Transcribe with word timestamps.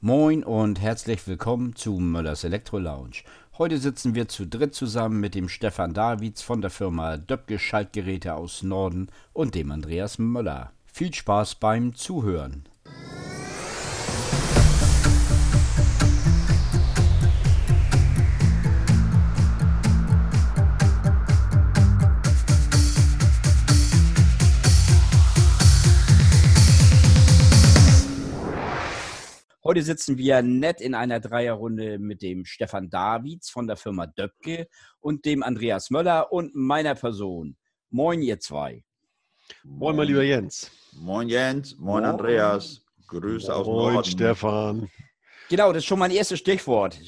Moin 0.00 0.44
und 0.44 0.80
herzlich 0.80 1.26
willkommen 1.26 1.74
zu 1.74 1.94
Möllers 1.94 2.44
Elektro 2.44 2.78
Lounge. 2.78 3.24
Heute 3.58 3.78
sitzen 3.78 4.14
wir 4.14 4.28
zu 4.28 4.46
dritt 4.46 4.72
zusammen 4.72 5.18
mit 5.18 5.34
dem 5.34 5.48
Stefan 5.48 5.92
Davids 5.92 6.40
von 6.40 6.60
der 6.60 6.70
Firma 6.70 7.16
Döpke 7.16 7.58
Schaltgeräte 7.58 8.34
aus 8.34 8.62
Norden 8.62 9.08
und 9.32 9.56
dem 9.56 9.72
Andreas 9.72 10.18
Möller. 10.18 10.70
Viel 10.86 11.12
Spaß 11.12 11.56
beim 11.56 11.96
Zuhören. 11.96 12.68
Heute 29.68 29.82
sitzen 29.82 30.16
wir 30.16 30.40
nett 30.40 30.80
in 30.80 30.94
einer 30.94 31.20
Dreierrunde 31.20 31.98
mit 31.98 32.22
dem 32.22 32.46
Stefan 32.46 32.88
Davids 32.88 33.50
von 33.50 33.66
der 33.66 33.76
Firma 33.76 34.06
Döpke 34.06 34.66
und 34.98 35.26
dem 35.26 35.42
Andreas 35.42 35.90
Möller 35.90 36.32
und 36.32 36.54
meiner 36.54 36.94
Person. 36.94 37.54
Moin, 37.90 38.22
ihr 38.22 38.40
zwei. 38.40 38.82
Moin, 39.64 39.94
mein 39.94 40.06
lieber 40.06 40.22
Jens. 40.22 40.70
Moin, 40.92 41.28
Jens. 41.28 41.76
Moin, 41.76 42.02
Moin. 42.02 42.04
Andreas. 42.06 42.80
Grüße 43.08 43.54
aus 43.54 43.66
Moin, 43.66 43.92
Norden. 43.92 44.10
Stefan. 44.10 44.90
Genau, 45.50 45.70
das 45.70 45.82
ist 45.82 45.86
schon 45.86 45.98
mein 45.98 46.12
erstes 46.12 46.38
Stichwort. 46.38 46.98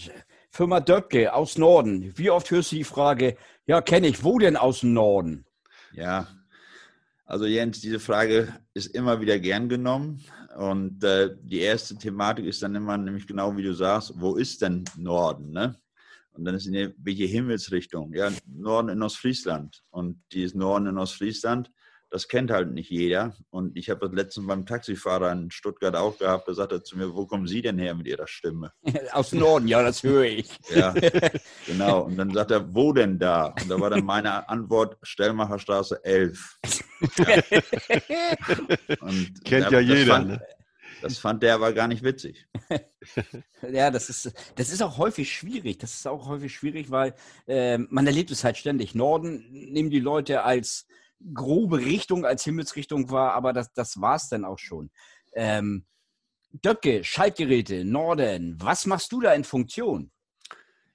Firma 0.51 0.81
Döpke 0.81 1.33
aus 1.33 1.57
Norden. 1.57 2.13
Wie 2.19 2.29
oft 2.29 2.51
hörst 2.51 2.73
du 2.73 2.77
die 2.77 2.85
Frage, 2.85 3.39
ja, 3.65 3.81
kenne 3.81 4.09
ich, 4.09 4.23
wo 4.23 4.39
denn 4.39 4.59
aus 4.59 4.81
dem 4.81 4.93
Norden? 4.93 5.47
Ja, 5.95 6.29
also 7.31 7.47
Jens, 7.47 7.81
diese 7.81 8.01
Frage 8.01 8.53
ist 8.75 8.89
immer 8.89 9.21
wieder 9.21 9.39
gern 9.39 9.69
genommen. 9.69 10.21
Und 10.57 11.05
äh, 11.05 11.37
die 11.43 11.61
erste 11.61 11.97
Thematik 11.97 12.45
ist 12.45 12.61
dann 12.63 12.75
immer, 12.75 12.99
nämlich 12.99 13.27
genau 13.27 13.57
wie 13.57 13.63
du 13.63 13.73
sagst, 13.73 14.13
wo 14.17 14.35
ist 14.35 14.61
denn 14.63 14.85
Norden? 14.97 15.53
Ne? 15.53 15.77
Und 16.33 16.45
dann 16.45 16.57
ist 16.57 16.67
in 16.67 16.93
welche 16.99 17.27
Himmelsrichtung? 17.27 18.13
Ja, 18.15 18.31
Norden 18.47 18.89
in 18.89 19.03
Ostfriesland. 19.03 19.85
Und 19.91 20.21
dieses 20.33 20.55
Norden 20.55 20.89
in 20.89 20.99
Ostfriesland 20.99 21.71
das 22.11 22.27
kennt 22.27 22.51
halt 22.51 22.73
nicht 22.73 22.91
jeder. 22.91 23.37
Und 23.51 23.77
ich 23.77 23.89
habe 23.89 24.07
das 24.07 24.15
letztens 24.15 24.47
beim 24.47 24.67
Taxifahrer 24.67 25.31
in 25.31 25.51
Stuttgart 25.51 25.95
auch 25.95 26.19
gehabt, 26.19 26.49
da 26.49 26.55
sagt 26.55 26.73
er 26.73 26.83
zu 26.83 26.99
mir, 26.99 27.15
wo 27.15 27.27
kommen 27.27 27.47
Sie 27.47 27.63
denn 27.63 27.79
her 27.79 27.95
mit 27.95 28.09
Ihrer 28.09 28.27
Stimme? 28.27 28.73
Aus 29.13 29.33
Norden, 29.33 29.69
ja, 29.69 29.83
das 29.83 30.03
höre 30.03 30.25
ich. 30.25 30.49
Ja, 30.75 30.93
genau. 31.67 32.03
Und 32.03 32.17
dann 32.17 32.33
sagt 32.33 32.51
er, 32.51 32.75
wo 32.75 32.93
denn 32.93 33.19
da? 33.19 33.55
Und 33.61 33.71
da 33.71 33.81
war 33.81 33.91
dann 33.91 34.05
meine 34.05 34.49
Antwort, 34.49 34.99
Stellmacherstraße 35.03 36.05
11. 36.05 36.59
Ja. 37.19 37.43
Und 39.01 39.45
Kennt 39.45 39.71
ja 39.71 39.81
jeder, 39.81 40.15
fand, 40.15 40.29
ne? 40.29 40.43
Das 41.03 41.19
fand 41.19 41.43
der 41.43 41.55
aber 41.55 41.73
gar 41.73 41.89
nicht 41.89 42.03
witzig. 42.03 42.47
ja, 43.71 43.91
das 43.91 44.11
ist, 44.11 44.33
das 44.57 44.71
ist 44.71 44.83
auch 44.83 44.99
häufig 44.99 45.33
schwierig. 45.33 45.79
Das 45.79 45.95
ist 45.95 46.07
auch 46.07 46.27
häufig 46.27 46.53
schwierig, 46.55 46.91
weil 46.91 47.15
äh, 47.47 47.79
man 47.79 48.07
erlebt 48.07 48.31
es 48.31 48.45
halt 48.45 48.57
ständig. 48.57 48.95
Norden 48.95 49.47
nehmen 49.51 49.91
die 49.91 50.01
Leute 50.01 50.43
als 50.43 50.87
grobe 51.35 51.79
Richtung 51.79 52.25
als 52.25 52.45
Himmelsrichtung 52.45 53.11
war, 53.11 53.33
aber 53.35 53.53
das, 53.53 53.73
das 53.73 54.01
war 54.01 54.17
es 54.17 54.29
dann 54.29 54.45
auch 54.45 54.59
schon. 54.59 54.91
Ähm, 55.35 55.85
Döcke, 56.53 57.05
Schaltgeräte, 57.05 57.85
Norden, 57.85 58.57
was 58.61 58.87
machst 58.87 59.13
du 59.13 59.21
da 59.21 59.33
in 59.33 59.45
Funktion? 59.45 60.11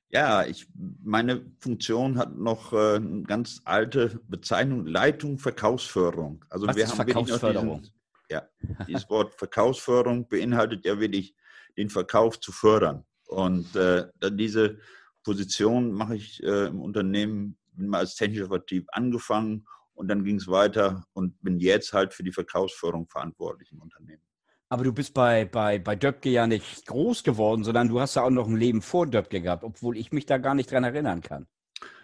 Ja, 0.10 0.46
ich, 0.46 0.68
meine 1.04 1.46
Funktion 1.60 2.18
hat 2.18 2.36
noch 2.36 2.74
äh, 2.74 2.96
eine 2.96 3.24
ganz 3.24 3.62
alte 3.66 4.20
Bezeichnung, 4.28 4.86
Leitung 4.86 5.40
Verkaufsförderung. 5.40 6.46
Also 6.50 6.68
was 6.68 6.76
wir 6.76 6.84
ist 6.84 6.92
haben 6.92 6.98
Verkaufsförderung? 6.98 7.82
Diesen, 7.82 7.96
ja, 8.30 8.48
dieses 8.88 9.10
Wort 9.10 9.36
Verkaufsförderung 9.38 10.28
beinhaltet 10.28 10.86
ja 10.86 11.00
wirklich 11.00 11.36
den 11.78 11.90
Verkauf 11.90 12.40
zu 12.40 12.52
fördern. 12.52 13.06
Und 13.28 13.76
äh, 13.76 14.06
diese 14.32 14.78
Position 15.24 15.92
mache 15.92 16.16
ich 16.16 16.42
äh, 16.44 16.68
im 16.68 16.82
Unternehmen, 16.82 17.58
bin 17.74 17.88
mal 17.88 18.00
als 18.00 18.16
technischer 18.16 18.48
Vertrieb 18.48 18.88
angefangen 18.92 19.66
und 19.96 20.08
dann 20.08 20.24
ging 20.24 20.36
es 20.36 20.48
weiter 20.48 21.06
und 21.14 21.42
bin 21.42 21.60
jetzt 21.60 21.94
halt 21.94 22.14
für 22.14 22.24
die 22.24 22.32
Verkaufsförderung 22.32 23.08
verantwortlich 23.08 23.72
im 23.72 23.82
Unternehmen. 23.82 24.22
Aber 24.70 24.84
du 24.84 24.94
bist 24.94 25.14
bei, 25.14 25.46
bei, 25.46 25.80
bei 25.80 25.96
Döpke 25.96 26.30
ja 26.30 26.48
nicht 26.48 26.86
groß 26.86 27.24
geworden, 27.24 27.64
sondern 27.64 27.88
du 27.88 28.00
hast 28.00 28.16
ja 28.16 28.24
auch 28.24 28.30
noch 28.30 28.48
ein 28.48 28.58
Leben 28.58 28.82
vor 28.82 29.08
Döpke 29.08 29.42
gehabt, 29.42 29.64
obwohl 29.64 29.98
ich 29.98 30.12
mich 30.12 30.26
da 30.26 30.38
gar 30.38 30.56
nicht 30.56 30.72
dran 30.72 30.84
erinnern 30.84 31.22
kann. 31.22 31.48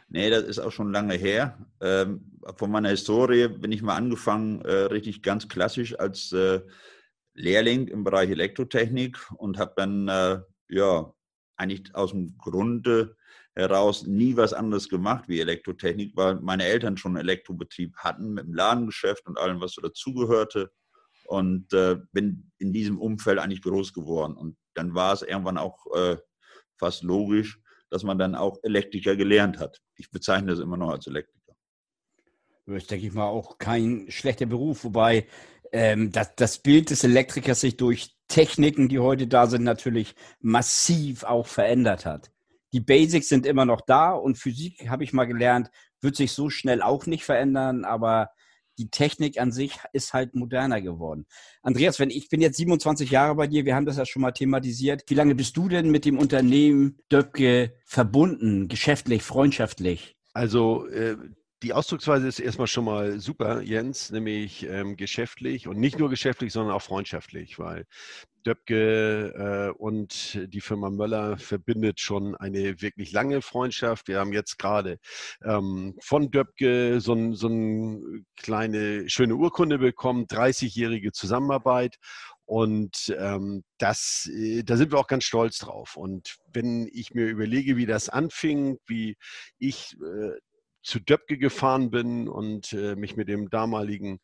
Nee, 0.09 0.29
das 0.29 0.43
ist 0.43 0.59
auch 0.59 0.71
schon 0.71 0.91
lange 0.91 1.15
her. 1.15 1.57
Ähm, 1.79 2.37
von 2.57 2.69
meiner 2.69 2.89
Historie 2.89 3.47
bin 3.47 3.71
ich 3.71 3.81
mal 3.81 3.95
angefangen, 3.95 4.61
äh, 4.61 4.73
richtig 4.73 5.23
ganz 5.23 5.47
klassisch 5.47 5.97
als 5.97 6.33
äh, 6.33 6.61
Lehrling 7.33 7.87
im 7.87 8.03
Bereich 8.03 8.29
Elektrotechnik 8.29 9.17
und 9.37 9.57
habe 9.57 9.73
dann 9.77 10.07
äh, 10.09 10.41
ja 10.69 11.13
eigentlich 11.55 11.95
aus 11.95 12.11
dem 12.11 12.37
Grunde 12.37 13.15
heraus 13.61 14.05
nie 14.05 14.35
was 14.35 14.53
anderes 14.53 14.89
gemacht 14.89 15.25
wie 15.27 15.39
Elektrotechnik, 15.39 16.15
weil 16.15 16.35
meine 16.41 16.65
Eltern 16.65 16.97
schon 16.97 17.11
einen 17.15 17.27
Elektrobetrieb 17.27 17.95
hatten 17.97 18.33
mit 18.33 18.45
dem 18.45 18.53
Ladengeschäft 18.53 19.27
und 19.27 19.37
allem, 19.37 19.61
was 19.61 19.73
so 19.73 19.81
dazugehörte. 19.81 20.71
Und 21.25 21.71
äh, 21.71 21.97
bin 22.11 22.51
in 22.57 22.73
diesem 22.73 22.99
Umfeld 22.99 23.39
eigentlich 23.39 23.61
groß 23.61 23.93
geworden. 23.93 24.35
Und 24.35 24.57
dann 24.73 24.93
war 24.95 25.13
es 25.13 25.21
irgendwann 25.21 25.57
auch 25.57 25.77
äh, 25.95 26.17
fast 26.77 27.03
logisch, 27.03 27.61
dass 27.89 28.03
man 28.03 28.17
dann 28.17 28.35
auch 28.35 28.57
Elektriker 28.63 29.15
gelernt 29.15 29.57
hat. 29.57 29.81
Ich 29.95 30.11
bezeichne 30.11 30.51
das 30.51 30.59
immer 30.59 30.75
noch 30.75 30.89
als 30.89 31.07
Elektriker. 31.07 31.55
Das 32.65 32.83
ist, 32.83 32.91
denke 32.91 33.07
ich 33.07 33.13
mal, 33.13 33.27
auch 33.27 33.57
kein 33.59 34.07
schlechter 34.09 34.45
Beruf, 34.45 34.83
wobei 34.83 35.27
ähm, 35.71 36.11
das, 36.11 36.35
das 36.35 36.59
Bild 36.59 36.89
des 36.89 37.03
Elektrikers 37.03 37.61
sich 37.61 37.77
durch 37.77 38.15
Techniken, 38.27 38.89
die 38.89 38.99
heute 38.99 39.27
da 39.27 39.47
sind, 39.47 39.63
natürlich 39.63 40.15
massiv 40.39 41.23
auch 41.23 41.47
verändert 41.47 42.05
hat 42.05 42.30
die 42.73 42.79
Basics 42.79 43.29
sind 43.29 43.45
immer 43.45 43.65
noch 43.65 43.81
da 43.81 44.11
und 44.11 44.37
Physik, 44.37 44.89
habe 44.89 45.03
ich 45.03 45.13
mal 45.13 45.25
gelernt, 45.25 45.69
wird 45.99 46.15
sich 46.15 46.31
so 46.31 46.49
schnell 46.49 46.81
auch 46.81 47.05
nicht 47.05 47.23
verändern, 47.23 47.85
aber 47.85 48.29
die 48.77 48.89
Technik 48.89 49.39
an 49.39 49.51
sich 49.51 49.79
ist 49.93 50.13
halt 50.13 50.33
moderner 50.33 50.81
geworden. 50.81 51.27
Andreas, 51.61 51.99
wenn 51.99 52.09
ich 52.09 52.29
bin 52.29 52.41
jetzt 52.41 52.57
27 52.57 53.11
Jahre 53.11 53.35
bei 53.35 53.47
dir, 53.47 53.65
wir 53.65 53.75
haben 53.75 53.85
das 53.85 53.97
ja 53.97 54.05
schon 54.05 54.21
mal 54.21 54.31
thematisiert. 54.31 55.03
Wie 55.07 55.13
lange 55.13 55.35
bist 55.35 55.55
du 55.57 55.67
denn 55.67 55.91
mit 55.91 56.05
dem 56.05 56.17
Unternehmen 56.17 56.97
Döpke 57.11 57.75
verbunden, 57.85 58.67
geschäftlich, 58.67 59.23
freundschaftlich? 59.23 60.15
Also 60.33 60.87
äh, 60.87 61.17
die 61.61 61.73
Ausdrucksweise 61.73 62.27
ist 62.27 62.39
erstmal 62.39 62.67
schon 62.67 62.85
mal 62.85 63.19
super, 63.19 63.61
Jens, 63.61 64.09
nämlich 64.09 64.65
ähm, 64.67 64.97
geschäftlich 64.97 65.67
und 65.67 65.77
nicht 65.77 65.99
nur 65.99 66.09
geschäftlich, 66.09 66.51
sondern 66.51 66.73
auch 66.73 66.81
freundschaftlich, 66.81 67.59
weil 67.59 67.85
Döpke 68.43 69.71
äh, 69.75 69.77
und 69.77 70.39
die 70.47 70.61
Firma 70.61 70.89
Möller 70.89 71.37
verbindet 71.37 71.99
schon 71.99 72.35
eine 72.35 72.81
wirklich 72.81 73.11
lange 73.11 73.41
Freundschaft. 73.41 74.07
Wir 74.07 74.19
haben 74.19 74.33
jetzt 74.33 74.57
gerade 74.57 74.99
ähm, 75.43 75.95
von 76.01 76.31
Döpke 76.31 76.99
so, 76.99 77.33
so 77.33 77.47
eine 77.47 78.23
kleine 78.37 79.09
schöne 79.09 79.35
Urkunde 79.35 79.77
bekommen, 79.79 80.25
30-jährige 80.25 81.11
Zusammenarbeit. 81.11 81.97
Und 82.45 83.15
ähm, 83.17 83.63
das, 83.77 84.29
äh, 84.33 84.63
da 84.63 84.75
sind 84.75 84.91
wir 84.91 84.99
auch 84.99 85.07
ganz 85.07 85.23
stolz 85.23 85.59
drauf. 85.59 85.95
Und 85.95 86.35
wenn 86.51 86.89
ich 86.91 87.13
mir 87.13 87.27
überlege, 87.27 87.77
wie 87.77 87.85
das 87.85 88.09
anfing, 88.09 88.77
wie 88.87 89.15
ich 89.57 89.95
äh, 90.01 90.31
zu 90.83 90.99
Döpke 90.99 91.37
gefahren 91.37 91.91
bin 91.91 92.27
und 92.27 92.73
äh, 92.73 92.95
mich 92.95 93.15
mit 93.15 93.29
dem 93.29 93.49
damaligen 93.49 94.19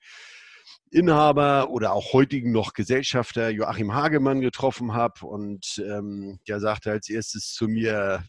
Inhaber 0.92 1.70
oder 1.70 1.94
auch 1.94 2.14
heutigen 2.14 2.52
noch 2.52 2.74
Gesellschafter 2.74 3.50
Joachim 3.50 3.94
Hagemann 3.94 4.42
getroffen 4.42 4.94
habe 4.94 5.26
und 5.26 5.84
ähm, 5.86 6.40
der 6.48 6.60
sagte 6.60 6.92
als 6.92 7.10
erstes 7.10 7.54
zu 7.54 7.68
mir, 7.68 8.24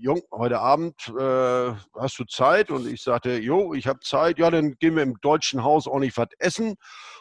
Jung, 0.00 0.22
heute 0.32 0.60
Abend 0.60 0.94
äh, 1.08 1.72
hast 1.98 2.18
du 2.18 2.24
Zeit? 2.24 2.70
Und 2.70 2.86
ich 2.86 3.02
sagte, 3.02 3.38
jo, 3.38 3.74
ich 3.74 3.86
habe 3.86 3.98
Zeit. 4.00 4.38
Ja, 4.38 4.50
dann 4.50 4.74
gehen 4.78 4.94
wir 4.94 5.02
im 5.02 5.16
deutschen 5.20 5.64
Haus 5.64 5.86
ordentlich 5.86 6.16
was 6.16 6.28
essen 6.38 6.76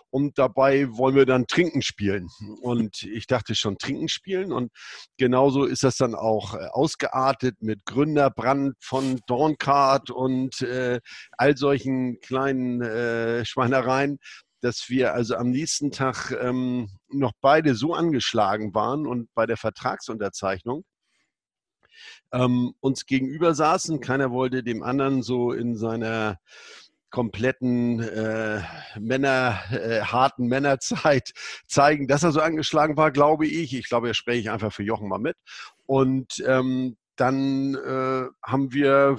und 0.09 0.38
dabei 0.38 0.88
wollen 0.91 1.15
wir 1.15 1.25
dann 1.25 1.47
Trinken 1.47 1.81
spielen. 1.81 2.27
Und 2.61 3.01
ich 3.03 3.25
dachte 3.25 3.55
schon 3.55 3.77
Trinken 3.77 4.09
spielen 4.09 4.51
und 4.51 4.71
genauso 5.18 5.65
ist 5.65 5.83
das 5.83 5.97
dann 5.97 6.13
auch 6.13 6.53
äh, 6.53 6.68
ausgeartet 6.71 7.56
mit 7.62 7.83
Gründerbrand 7.85 8.75
von 8.80 9.19
Dorncard 9.27 10.12
und 10.12 10.62
äh, 10.62 11.00
all 11.38 11.57
solchen 11.57 12.19
kleinen 12.19 12.81
äh, 12.81 13.45
Schweinereien 13.45 14.18
dass 14.62 14.89
wir 14.89 15.13
also 15.13 15.35
am 15.35 15.51
nächsten 15.51 15.91
Tag 15.91 16.31
ähm, 16.31 16.89
noch 17.09 17.31
beide 17.41 17.75
so 17.75 17.94
angeschlagen 17.94 18.73
waren 18.73 19.06
und 19.06 19.30
bei 19.35 19.45
der 19.45 19.56
Vertragsunterzeichnung 19.56 20.83
ähm, 22.31 22.73
uns 22.79 23.05
gegenüber 23.05 23.53
saßen. 23.53 23.99
Keiner 23.99 24.31
wollte 24.31 24.63
dem 24.63 24.83
anderen 24.83 25.21
so 25.23 25.51
in 25.51 25.75
seiner 25.75 26.38
kompletten 27.09 27.99
äh, 28.01 28.61
Männer, 28.99 29.59
äh, 29.71 30.01
harten 30.01 30.47
Männerzeit 30.47 31.31
zeigen, 31.67 32.07
dass 32.07 32.23
er 32.23 32.31
so 32.31 32.41
angeschlagen 32.41 32.97
war, 32.97 33.11
glaube 33.11 33.47
ich. 33.47 33.73
Ich 33.73 33.88
glaube, 33.88 34.09
er 34.09 34.13
spreche 34.13 34.39
ich 34.39 34.49
einfach 34.49 34.73
für 34.73 34.83
Jochen 34.83 35.07
mal 35.07 35.19
mit. 35.19 35.38
Und 35.85 36.44
ähm, 36.45 36.97
dann 37.15 37.75
äh, 37.75 38.27
haben 38.44 38.73
wir 38.73 39.17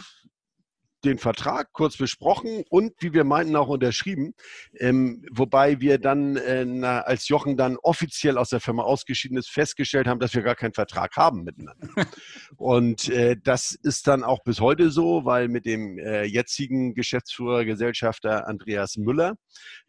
den 1.05 1.19
Vertrag 1.19 1.73
kurz 1.73 1.97
besprochen 1.97 2.65
und 2.71 2.93
wie 3.01 3.13
wir 3.13 3.25
meinten 3.25 3.57
auch 3.57 3.69
unterschrieben. 3.69 4.35
Ähm, 4.79 5.25
wobei 5.31 5.81
wir 5.81 5.99
dann, 5.99 6.37
äh, 6.37 6.65
na, 6.65 7.01
als 7.03 7.29
Jochen 7.29 7.57
dann 7.57 7.77
offiziell 7.77 8.37
aus 8.39 8.51
der 8.51 8.61
Firma 8.61 8.83
ausgeschieden 8.83 9.39
ist, 9.39 9.51
festgestellt 9.51 10.07
haben, 10.07 10.21
dass 10.21 10.35
wir 10.35 10.43
gar 10.43 10.57
keinen 10.57 10.75
Vertrag 10.75 11.17
haben 11.17 11.45
miteinander. 11.45 11.89
und 12.57 13.09
äh, 13.09 13.37
das 13.43 13.73
ist 13.73 14.07
dann 14.07 14.25
auch 14.25 14.43
bis 14.43 14.61
heute 14.61 14.91
so, 14.91 15.25
weil 15.25 15.49
mit 15.49 15.67
dem 15.67 15.99
äh, 15.99 16.25
jetzigen 16.25 16.95
Geschäftsführer, 16.95 17.65
Gesellschafter 17.65 18.49
Andreas 18.49 18.97
Müller 18.97 19.37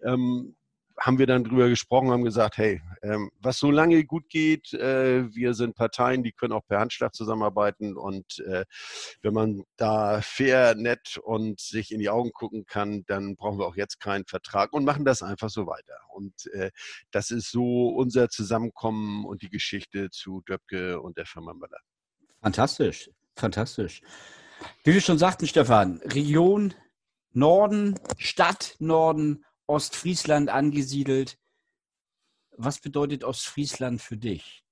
ähm, 0.04 0.56
haben 1.00 1.18
wir 1.18 1.28
dann 1.28 1.44
drüber 1.44 1.69
gesprochen, 1.69 2.12
haben 2.12 2.24
gesagt, 2.24 2.57
hey, 2.57 2.81
ähm, 3.01 3.31
was 3.40 3.57
so 3.57 3.72
lange 3.72 4.04
gut 4.04 4.30
geht, 4.30 4.74
äh, 4.74 5.34
wir 5.34 5.54
sind 5.54 5.75
Parteien, 5.75 6.24
die 6.24 6.31
können 6.31 6.54
auch 6.54 6.66
per 6.68 6.80
Handschlag 6.80 7.16
zusammenarbeiten 7.16 7.96
und 7.96 8.40
äh, 8.40 8.66
wenn 9.22 9.34
man 9.34 9.63
da 9.78 10.22
fair, 10.22 10.75
nett 10.75 11.18
und 11.18 11.60
sich 11.60 11.92
in 11.92 12.00
die 12.00 12.10
Augen 12.10 12.31
gucken 12.31 12.66
kann, 12.66 13.04
dann 13.07 13.36
brauchen 13.36 13.60
wir 13.60 13.66
auch 13.66 13.75
jetzt 13.75 14.00
keinen 14.00 14.25
Vertrag 14.25 14.74
und 14.74 14.84
machen 14.84 15.06
das 15.06 15.24
einfach 15.24 15.50
so 15.50 15.68
weiter. 15.68 15.96
Und 16.13 16.48
äh, 16.54 16.72
das 17.12 17.31
ist 17.31 17.51
so 17.51 17.90
unser 17.90 18.30
Zusammenkommen 18.30 19.25
und 19.25 19.42
die 19.42 19.50
Geschichte 19.50 20.10
zu 20.10 20.42
Döpke 20.42 21.01
und 21.01 21.18
der 21.18 21.25
Firma 21.25 21.54
Möller. 21.54 21.80
Fantastisch, 22.42 23.10
fantastisch. 23.36 24.01
Wie 24.84 24.94
wir 24.94 25.01
schon 25.01 25.18
sagten, 25.18 25.48
Stefan, 25.48 26.01
Region 26.04 26.74
Norden, 27.31 28.00
Stadt 28.18 28.75
Norden, 28.80 29.46
Ostfriesland 29.69 30.50
angesiedelt. 30.50 31.38
Was 32.57 32.80
bedeutet 32.80 33.24
Ostfriesland 33.24 34.01
für 34.01 34.18
dich? 34.18 34.66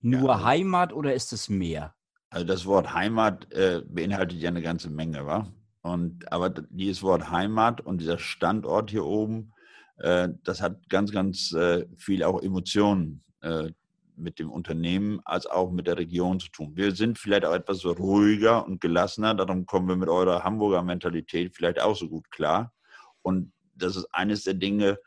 Nur 0.00 0.28
ja. 0.28 0.44
Heimat 0.44 0.92
oder 0.92 1.14
ist 1.14 1.32
es 1.32 1.48
mehr? 1.48 1.94
Also 2.30 2.46
das 2.46 2.66
Wort 2.66 2.92
Heimat 2.92 3.50
äh, 3.52 3.82
beinhaltet 3.86 4.38
ja 4.38 4.50
eine 4.50 4.62
ganze 4.62 4.90
Menge, 4.90 5.26
wa? 5.26 5.50
Und 5.80 6.30
aber 6.30 6.50
dieses 6.50 7.02
Wort 7.02 7.30
Heimat 7.30 7.80
und 7.80 8.00
dieser 8.00 8.18
Standort 8.18 8.90
hier 8.90 9.06
oben, 9.06 9.54
äh, 9.96 10.28
das 10.44 10.60
hat 10.60 10.88
ganz, 10.90 11.10
ganz 11.10 11.52
äh, 11.52 11.86
viel 11.96 12.22
auch 12.22 12.42
Emotionen 12.42 13.24
äh, 13.40 13.72
mit 14.16 14.38
dem 14.38 14.50
Unternehmen 14.50 15.20
als 15.24 15.46
auch 15.46 15.70
mit 15.70 15.86
der 15.86 15.96
Region 15.96 16.40
zu 16.40 16.50
tun. 16.50 16.72
Wir 16.76 16.94
sind 16.94 17.18
vielleicht 17.18 17.46
auch 17.46 17.54
etwas 17.54 17.84
ruhiger 17.86 18.66
und 18.66 18.80
gelassener, 18.80 19.34
darum 19.34 19.64
kommen 19.64 19.88
wir 19.88 19.96
mit 19.96 20.08
eurer 20.08 20.44
Hamburger 20.44 20.82
Mentalität 20.82 21.56
vielleicht 21.56 21.80
auch 21.80 21.96
so 21.96 22.08
gut 22.08 22.30
klar. 22.30 22.74
Und 23.22 23.52
das 23.78 23.96
ist 23.96 24.06
eines 24.12 24.44
der 24.44 24.54
Dinge, 24.54 24.98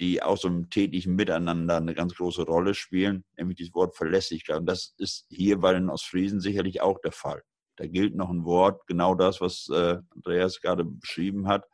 die 0.00 0.22
auch 0.22 0.36
so 0.36 0.48
im 0.48 0.70
täglichen 0.70 1.16
Miteinander 1.16 1.76
eine 1.76 1.94
ganz 1.94 2.14
große 2.14 2.42
Rolle 2.42 2.74
spielen, 2.74 3.24
nämlich 3.36 3.58
das 3.58 3.74
Wort 3.74 3.96
Verlässlichkeit. 3.96 4.58
Und 4.58 4.66
das 4.66 4.94
ist 4.98 5.26
hier 5.28 5.58
bei 5.58 5.72
den 5.72 5.90
Ostfriesen 5.90 6.40
sicherlich 6.40 6.80
auch 6.80 7.00
der 7.00 7.12
Fall. 7.12 7.42
Da 7.76 7.86
gilt 7.86 8.14
noch 8.14 8.30
ein 8.30 8.44
Wort, 8.44 8.86
genau 8.86 9.14
das, 9.14 9.40
was 9.40 9.68
äh, 9.72 9.98
Andreas 10.14 10.60
gerade 10.60 10.84
beschrieben 10.84 11.48
hat, 11.48 11.66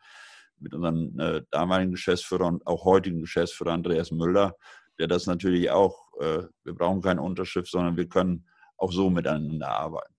mit 0.58 0.75
unserem 0.75 1.19
äh, 1.19 1.43
damaligen 1.50 1.93
Geschäftsführer 1.93 2.46
und 2.46 2.67
auch 2.67 2.85
heutigen 2.85 3.20
Geschäftsführer 3.20 3.73
Andreas 3.73 4.11
Müller, 4.11 4.56
der 4.99 5.06
das 5.06 5.26
natürlich 5.26 5.70
auch, 5.70 6.06
äh, 6.20 6.44
wir 6.62 6.75
brauchen 6.75 7.02
keine 7.02 7.23
Unterschrift, 7.23 7.70
sondern 7.70 7.96
wir 7.96 8.08
können 8.08 8.46
auch 8.76 8.93
so 8.93 9.11
miteinander 9.11 9.69
arbeiten. 9.69 10.14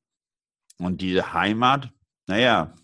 Und 0.78 1.02
diese 1.02 1.34
Heimat, 1.34 1.90
naja, 2.28 2.76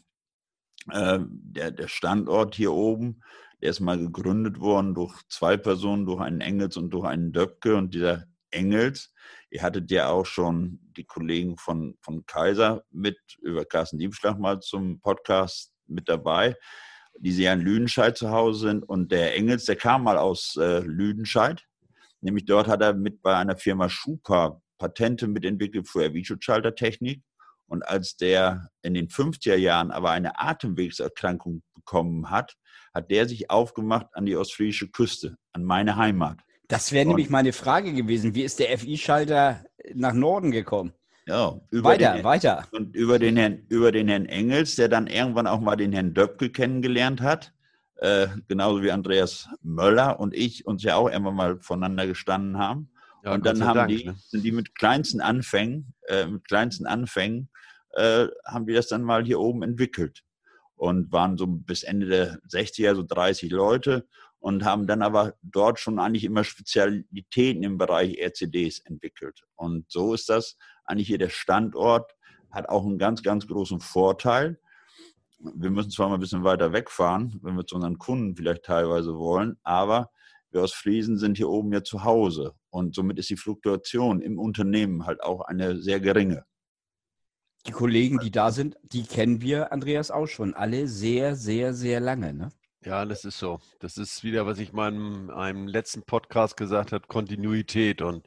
äh, 0.89 1.19
der, 1.21 1.71
der 1.71 1.87
Standort 1.87 2.55
hier 2.55 2.73
oben, 2.73 3.21
der 3.61 3.69
ist 3.69 3.79
mal 3.79 3.97
gegründet 3.97 4.59
worden 4.59 4.95
durch 4.95 5.13
zwei 5.29 5.57
Personen, 5.57 6.05
durch 6.05 6.21
einen 6.21 6.41
Engels 6.41 6.77
und 6.77 6.89
durch 6.91 7.05
einen 7.05 7.31
Döpke. 7.31 7.75
Und 7.75 7.93
dieser 7.93 8.25
Engels, 8.49 9.13
ihr 9.49 9.61
hattet 9.61 9.91
ja 9.91 10.09
auch 10.09 10.25
schon 10.25 10.79
die 10.97 11.05
Kollegen 11.05 11.57
von, 11.57 11.95
von 12.01 12.25
Kaiser 12.25 12.83
mit 12.89 13.17
über 13.41 13.65
Carsten 13.65 13.99
Diebschlag 13.99 14.39
mal 14.39 14.59
zum 14.59 14.99
Podcast 14.99 15.73
mit 15.87 16.09
dabei, 16.09 16.55
die 17.19 17.31
sehr 17.31 17.53
in 17.53 17.61
Lüdenscheid 17.61 18.17
zu 18.17 18.31
Hause 18.31 18.67
sind. 18.67 18.83
Und 18.83 19.11
der 19.11 19.35
Engels, 19.35 19.65
der 19.65 19.75
kam 19.75 20.03
mal 20.03 20.17
aus 20.17 20.57
äh, 20.59 20.79
Lüdenscheid. 20.79 21.63
Nämlich 22.21 22.45
dort 22.45 22.67
hat 22.67 22.81
er 22.81 22.93
mit 22.93 23.21
bei 23.21 23.35
einer 23.35 23.57
Firma 23.57 23.89
Schupa 23.89 24.61
Patente 24.77 25.27
mitentwickelt 25.27 25.87
für 25.87 26.03
Erwischungsschaltertechnik. 26.03 27.21
Und 27.71 27.87
als 27.87 28.17
der 28.17 28.67
in 28.81 28.93
den 28.93 29.07
50er 29.07 29.55
Jahren 29.55 29.91
aber 29.91 30.11
eine 30.11 30.37
Atemwegserkrankung 30.41 31.63
bekommen 31.73 32.29
hat, 32.29 32.57
hat 32.93 33.09
der 33.09 33.29
sich 33.29 33.49
aufgemacht 33.49 34.07
an 34.11 34.25
die 34.25 34.35
ostfriesische 34.35 34.89
Küste, 34.89 35.37
an 35.53 35.63
meine 35.63 35.95
Heimat. 35.95 36.39
Das 36.67 36.91
wäre 36.91 37.05
nämlich 37.05 37.29
meine 37.29 37.53
Frage 37.53 37.93
gewesen. 37.93 38.35
Wie 38.35 38.43
ist 38.43 38.59
der 38.59 38.77
FI-Schalter 38.77 39.63
nach 39.93 40.11
Norden 40.11 40.51
gekommen? 40.51 40.91
Ja, 41.27 41.61
weiter, 41.71 42.15
den, 42.15 42.23
weiter. 42.25 42.67
Und 42.73 42.93
über 42.93 43.19
den, 43.19 43.37
Herrn, 43.37 43.65
über 43.69 43.93
den 43.93 44.09
Herrn 44.09 44.25
Engels, 44.25 44.75
der 44.75 44.89
dann 44.89 45.07
irgendwann 45.07 45.47
auch 45.47 45.61
mal 45.61 45.77
den 45.77 45.93
Herrn 45.93 46.13
Döpke 46.13 46.49
kennengelernt 46.49 47.21
hat, 47.21 47.53
äh, 48.01 48.27
genauso 48.49 48.83
wie 48.83 48.91
Andreas 48.91 49.47
Möller 49.61 50.19
und 50.19 50.35
ich 50.35 50.65
uns 50.65 50.83
ja 50.83 50.97
auch 50.97 51.09
irgendwann 51.09 51.35
mal 51.35 51.59
voneinander 51.61 52.05
gestanden 52.05 52.57
haben. 52.57 52.91
Ja, 53.23 53.33
und 53.33 53.45
dann 53.45 53.63
haben 53.63 53.75
Dank, 53.75 53.89
die, 53.89 54.05
ne? 54.05 54.15
sind 54.27 54.43
die 54.43 54.51
mit 54.51 54.75
kleinsten 54.75 55.21
Anfängen, 55.21 55.93
äh, 56.07 56.25
mit 56.25 56.47
kleinsten 56.47 56.87
Anfängen 56.87 57.49
äh, 57.93 58.27
haben 58.45 58.67
wir 58.67 58.75
das 58.75 58.87
dann 58.87 59.03
mal 59.03 59.23
hier 59.23 59.39
oben 59.39 59.63
entwickelt 59.63 60.23
und 60.75 61.11
waren 61.11 61.37
so 61.37 61.45
bis 61.47 61.83
Ende 61.83 62.07
der 62.07 62.39
60er 62.49 62.95
so 62.95 63.03
30 63.03 63.51
Leute 63.51 64.07
und 64.39 64.65
haben 64.65 64.87
dann 64.87 65.03
aber 65.03 65.35
dort 65.43 65.79
schon 65.79 65.99
eigentlich 65.99 66.23
immer 66.23 66.43
Spezialitäten 66.43 67.63
im 67.63 67.77
Bereich 67.77 68.17
RCDs 68.17 68.79
entwickelt. 68.79 69.43
Und 69.55 69.91
so 69.91 70.13
ist 70.13 70.29
das 70.29 70.57
eigentlich 70.85 71.07
hier 71.07 71.19
der 71.19 71.29
Standort, 71.29 72.11
hat 72.49 72.67
auch 72.67 72.85
einen 72.85 72.97
ganz, 72.97 73.21
ganz 73.21 73.47
großen 73.47 73.79
Vorteil. 73.79 74.59
Wir 75.39 75.69
müssen 75.69 75.91
zwar 75.91 76.09
mal 76.09 76.15
ein 76.15 76.19
bisschen 76.19 76.43
weiter 76.43 76.73
wegfahren, 76.73 77.39
wenn 77.43 77.55
wir 77.55 77.65
zu 77.65 77.75
unseren 77.75 77.97
Kunden 77.97 78.35
vielleicht 78.35 78.63
teilweise 78.63 79.15
wollen, 79.15 79.57
aber 79.63 80.09
wir 80.51 80.63
aus 80.63 80.73
Friesen 80.73 81.17
sind 81.17 81.37
hier 81.37 81.49
oben 81.49 81.71
ja 81.73 81.83
zu 81.83 82.03
Hause 82.03 82.53
und 82.69 82.95
somit 82.95 83.19
ist 83.19 83.29
die 83.29 83.37
Fluktuation 83.37 84.21
im 84.21 84.37
Unternehmen 84.39 85.05
halt 85.05 85.23
auch 85.23 85.41
eine 85.41 85.77
sehr 85.77 85.99
geringe. 85.99 86.45
Die 87.67 87.71
Kollegen, 87.71 88.19
die 88.19 88.31
da 88.31 88.51
sind, 88.51 88.75
die 88.81 89.03
kennen 89.03 89.41
wir, 89.41 89.71
Andreas, 89.71 90.09
auch 90.09 90.25
schon 90.25 90.53
alle 90.55 90.87
sehr, 90.87 91.35
sehr, 91.35 91.73
sehr 91.73 91.99
lange. 91.99 92.33
Ne? 92.33 92.49
Ja, 92.83 93.05
das 93.05 93.25
ist 93.25 93.37
so. 93.37 93.59
Das 93.79 93.97
ist 93.97 94.23
wieder, 94.23 94.47
was 94.47 94.57
ich 94.57 94.73
meinem 94.73 95.29
einem 95.29 95.67
letzten 95.67 96.01
Podcast 96.01 96.57
gesagt 96.57 96.91
habe, 96.93 97.05
Kontinuität. 97.07 98.01
Und 98.01 98.25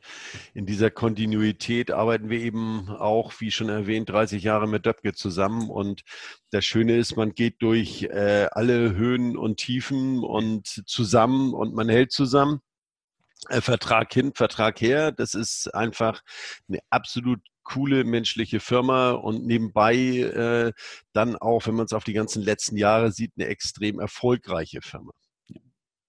in 0.54 0.64
dieser 0.64 0.92
Kontinuität 0.92 1.90
arbeiten 1.90 2.30
wir 2.30 2.38
eben 2.38 2.88
auch, 2.88 3.32
wie 3.40 3.50
schon 3.50 3.68
erwähnt, 3.68 4.10
30 4.10 4.44
Jahre 4.44 4.68
mit 4.68 4.86
Döpke 4.86 5.12
zusammen. 5.12 5.70
Und 5.70 6.04
das 6.52 6.64
Schöne 6.64 6.96
ist, 6.96 7.16
man 7.16 7.34
geht 7.34 7.62
durch 7.62 8.04
äh, 8.04 8.46
alle 8.52 8.94
Höhen 8.94 9.36
und 9.36 9.56
Tiefen 9.56 10.22
und 10.22 10.84
zusammen 10.86 11.52
und 11.52 11.74
man 11.74 11.88
hält 11.88 12.12
zusammen. 12.12 12.60
Äh, 13.48 13.60
Vertrag 13.60 14.12
hin, 14.14 14.34
Vertrag 14.34 14.80
her. 14.80 15.10
Das 15.10 15.34
ist 15.34 15.74
einfach 15.74 16.22
eine 16.68 16.78
absolut 16.90 17.40
coole 17.64 18.04
menschliche 18.04 18.60
Firma 18.60 19.12
und 19.12 19.44
nebenbei 19.44 19.96
äh, 19.96 20.72
dann 21.12 21.36
auch, 21.36 21.66
wenn 21.66 21.74
man 21.74 21.86
es 21.86 21.92
auf 21.92 22.04
die 22.04 22.12
ganzen 22.12 22.42
letzten 22.42 22.76
Jahre 22.76 23.10
sieht, 23.10 23.32
eine 23.36 23.48
extrem 23.48 23.98
erfolgreiche 23.98 24.80
Firma. 24.82 25.12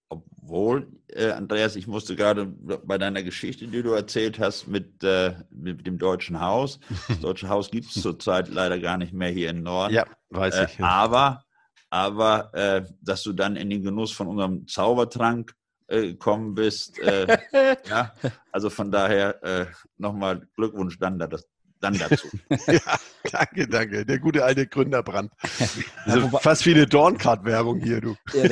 Obwohl, 0.08 0.86
äh, 1.08 1.30
Andreas, 1.30 1.74
ich 1.74 1.88
musste 1.88 2.14
gerade 2.14 2.46
bei 2.46 2.96
deiner 2.96 3.24
Geschichte, 3.24 3.66
die 3.66 3.82
du 3.82 3.90
erzählt 3.90 4.38
hast 4.38 4.68
mit, 4.68 5.02
äh, 5.02 5.34
mit 5.50 5.84
dem 5.84 5.98
Deutschen 5.98 6.40
Haus. 6.40 6.78
Das 7.08 7.20
Deutsche 7.20 7.48
Haus 7.48 7.70
gibt 7.70 7.86
es 7.86 8.02
zurzeit 8.02 8.48
leider 8.48 8.78
gar 8.78 8.98
nicht 8.98 9.12
mehr 9.12 9.30
hier 9.30 9.50
in 9.50 9.64
Norden. 9.64 9.94
Ja, 9.94 10.06
weiß 10.30 10.54
äh, 10.54 10.64
ich. 10.66 10.78
Ja. 10.78 10.86
Aber, 10.86 11.42
aber 11.90 12.54
äh, 12.54 12.84
dass 13.00 13.24
du 13.24 13.32
dann 13.32 13.56
in 13.56 13.68
den 13.68 13.82
Genuss 13.82 14.12
von 14.12 14.28
unserem 14.28 14.68
Zaubertrank 14.68 15.52
äh, 15.88 16.08
gekommen 16.08 16.54
bist. 16.54 16.98
Äh, 16.98 17.38
ja, 17.88 18.12
also 18.52 18.70
von 18.70 18.90
daher 18.90 19.42
äh, 19.42 19.66
nochmal 19.98 20.48
Glückwunsch 20.56 20.98
dann, 20.98 21.18
dann 21.18 21.98
dazu. 21.98 22.28
ja, 22.66 22.98
danke, 23.30 23.68
danke. 23.68 24.04
Der 24.04 24.18
gute 24.18 24.44
alte 24.44 24.66
Gründerbrand. 24.66 25.30
Also 26.04 26.28
fast 26.38 26.66
wie 26.66 26.74
eine 26.74 26.86
Dorncard-Werbung 26.86 27.80
hier, 27.80 28.00
du. 28.00 28.16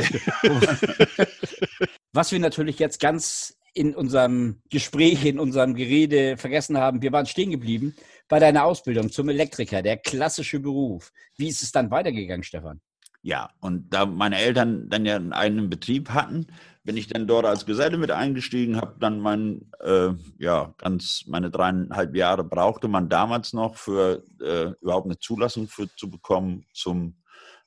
Was 2.12 2.30
wir 2.30 2.38
natürlich 2.38 2.78
jetzt 2.78 3.00
ganz 3.00 3.56
in 3.74 3.94
unserem 3.94 4.60
Gespräch, 4.70 5.24
in 5.24 5.40
unserem 5.40 5.74
Gerede 5.74 6.36
vergessen 6.36 6.78
haben, 6.78 7.02
wir 7.02 7.10
waren 7.10 7.26
stehen 7.26 7.50
geblieben 7.50 7.96
bei 8.28 8.38
deiner 8.38 8.64
Ausbildung 8.64 9.10
zum 9.10 9.28
Elektriker, 9.28 9.82
der 9.82 9.96
klassische 9.96 10.60
Beruf. 10.60 11.10
Wie 11.36 11.48
ist 11.48 11.62
es 11.62 11.72
dann 11.72 11.90
weitergegangen, 11.90 12.44
Stefan? 12.44 12.80
Ja, 13.22 13.50
und 13.60 13.92
da 13.92 14.06
meine 14.06 14.38
Eltern 14.38 14.88
dann 14.90 15.06
ja 15.06 15.16
einen 15.16 15.32
eigenen 15.32 15.70
Betrieb 15.70 16.10
hatten, 16.10 16.46
bin 16.84 16.98
ich 16.98 17.06
dann 17.06 17.26
dort 17.26 17.46
als 17.46 17.64
Geselle 17.64 17.96
mit 17.96 18.10
eingestiegen, 18.10 18.76
habe 18.76 18.96
dann 19.00 19.18
mein, 19.18 19.70
äh, 19.80 20.10
ja, 20.38 20.74
ganz 20.76 21.24
meine 21.26 21.50
dreieinhalb 21.50 22.14
Jahre 22.14 22.44
brauchte 22.44 22.88
man 22.88 23.08
damals 23.08 23.54
noch 23.54 23.76
für 23.76 24.22
äh, 24.40 24.72
überhaupt 24.82 25.06
eine 25.06 25.18
Zulassung 25.18 25.66
für, 25.66 25.88
zu 25.96 26.10
bekommen 26.10 26.66
zum 26.74 27.16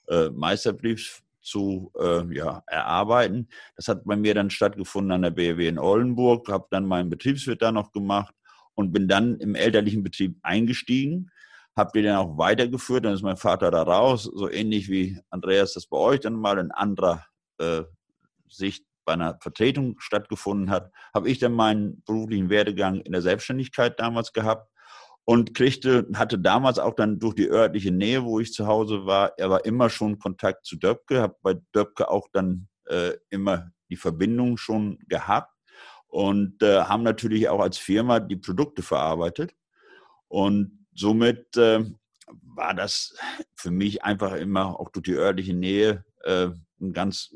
äh, 0.07 0.29
Meisterbrief 0.29 1.23
zu 1.41 1.91
äh, 1.99 2.31
ja, 2.35 2.63
erarbeiten. 2.67 3.49
Das 3.75 3.87
hat 3.87 4.05
bei 4.05 4.15
mir 4.15 4.35
dann 4.35 4.51
stattgefunden 4.51 5.11
an 5.11 5.23
der 5.23 5.31
BW 5.31 5.67
in 5.67 5.79
Oldenburg, 5.79 6.47
habe 6.49 6.67
dann 6.69 6.85
meinen 6.85 7.09
Betriebswirt 7.09 7.61
da 7.63 7.71
noch 7.71 7.91
gemacht 7.91 8.35
und 8.75 8.93
bin 8.93 9.07
dann 9.07 9.39
im 9.39 9.55
elterlichen 9.55 10.03
Betrieb 10.03 10.37
eingestiegen 10.43 11.31
habe 11.77 11.91
die 11.93 12.01
dann 12.01 12.17
auch 12.17 12.37
weitergeführt. 12.37 13.05
Dann 13.05 13.13
ist 13.13 13.21
mein 13.21 13.37
Vater 13.37 13.69
da 13.69 13.83
raus, 13.83 14.23
so 14.23 14.49
ähnlich 14.49 14.89
wie 14.89 15.19
Andreas 15.29 15.73
das 15.73 15.85
bei 15.85 15.97
euch 15.97 16.19
dann 16.19 16.33
mal 16.33 16.57
in 16.57 16.71
anderer 16.71 17.23
äh, 17.59 17.83
Sicht 18.49 18.83
bei 19.07 19.13
einer 19.13 19.39
Vertretung 19.41 19.95
stattgefunden 19.99 20.69
hat, 20.69 20.91
habe 21.13 21.29
ich 21.29 21.39
dann 21.39 21.53
meinen 21.53 22.03
beruflichen 22.05 22.49
Werdegang 22.49 22.99
in 22.99 23.13
der 23.13 23.21
Selbstständigkeit 23.21 23.99
damals 23.99 24.33
gehabt 24.33 24.69
und 25.23 25.55
kriegte, 25.55 26.07
hatte 26.13 26.37
damals 26.37 26.77
auch 26.77 26.93
dann 26.93 27.17
durch 27.17 27.33
die 27.33 27.49
örtliche 27.49 27.91
Nähe, 27.91 28.25
wo 28.25 28.41
ich 28.41 28.51
zu 28.51 28.67
Hause 28.67 29.05
war, 29.05 29.31
er 29.37 29.49
war 29.49 29.65
immer 29.65 29.89
schon 29.89 30.19
Kontakt 30.19 30.65
zu 30.65 30.75
Döpke, 30.75 31.21
habe 31.21 31.37
bei 31.41 31.55
Döpke 31.73 32.11
auch 32.11 32.27
dann 32.33 32.67
äh, 32.85 33.13
immer 33.29 33.71
die 33.89 33.95
Verbindung 33.95 34.57
schon 34.57 34.99
gehabt 35.07 35.53
und 36.07 36.61
äh, 36.61 36.81
haben 36.81 37.03
natürlich 37.03 37.47
auch 37.47 37.61
als 37.61 37.77
Firma 37.77 38.19
die 38.19 38.35
Produkte 38.35 38.83
verarbeitet. 38.83 39.53
Und 40.27 40.85
somit 40.93 41.55
äh, 41.55 41.85
war 42.41 42.73
das 42.73 43.15
für 43.55 43.71
mich 43.71 44.03
einfach 44.03 44.33
immer 44.33 44.77
auch 44.77 44.89
durch 44.89 45.03
die 45.03 45.15
örtliche 45.15 45.53
Nähe 45.53 46.03
äh, 46.23 46.47
ein 46.81 46.91
ganz 46.91 47.33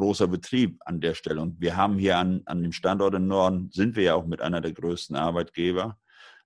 großer 0.00 0.28
Betrieb 0.28 0.80
an 0.84 1.00
der 1.00 1.14
Stelle. 1.14 1.40
Und 1.40 1.60
wir 1.60 1.76
haben 1.76 1.98
hier 1.98 2.18
an, 2.18 2.42
an 2.46 2.62
dem 2.62 2.72
Standort 2.72 3.14
im 3.14 3.26
Norden, 3.26 3.70
sind 3.72 3.96
wir 3.96 4.02
ja 4.04 4.14
auch 4.14 4.26
mit 4.26 4.40
einer 4.40 4.60
der 4.60 4.72
größten 4.72 5.16
Arbeitgeber. 5.16 5.98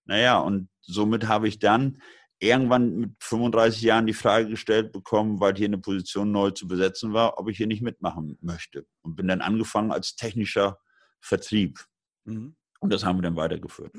Naja, 0.04 0.38
und 0.38 0.68
somit 0.80 1.28
habe 1.28 1.48
ich 1.48 1.58
dann 1.58 2.00
irgendwann 2.40 2.96
mit 2.96 3.10
35 3.20 3.82
Jahren 3.82 4.06
die 4.06 4.14
Frage 4.14 4.48
gestellt 4.48 4.92
bekommen, 4.92 5.40
weil 5.40 5.56
hier 5.56 5.66
eine 5.66 5.78
Position 5.78 6.30
neu 6.30 6.50
zu 6.50 6.68
besetzen 6.68 7.12
war, 7.12 7.38
ob 7.38 7.48
ich 7.48 7.56
hier 7.56 7.66
nicht 7.66 7.82
mitmachen 7.82 8.38
möchte. 8.40 8.86
Und 9.02 9.16
bin 9.16 9.28
dann 9.28 9.40
angefangen 9.40 9.92
als 9.92 10.16
technischer 10.16 10.78
Vertrieb. 11.20 11.80
Mhm. 12.24 12.54
Und 12.80 12.92
das 12.92 13.04
haben 13.04 13.18
wir 13.18 13.22
dann 13.22 13.36
weitergeführt. 13.36 13.92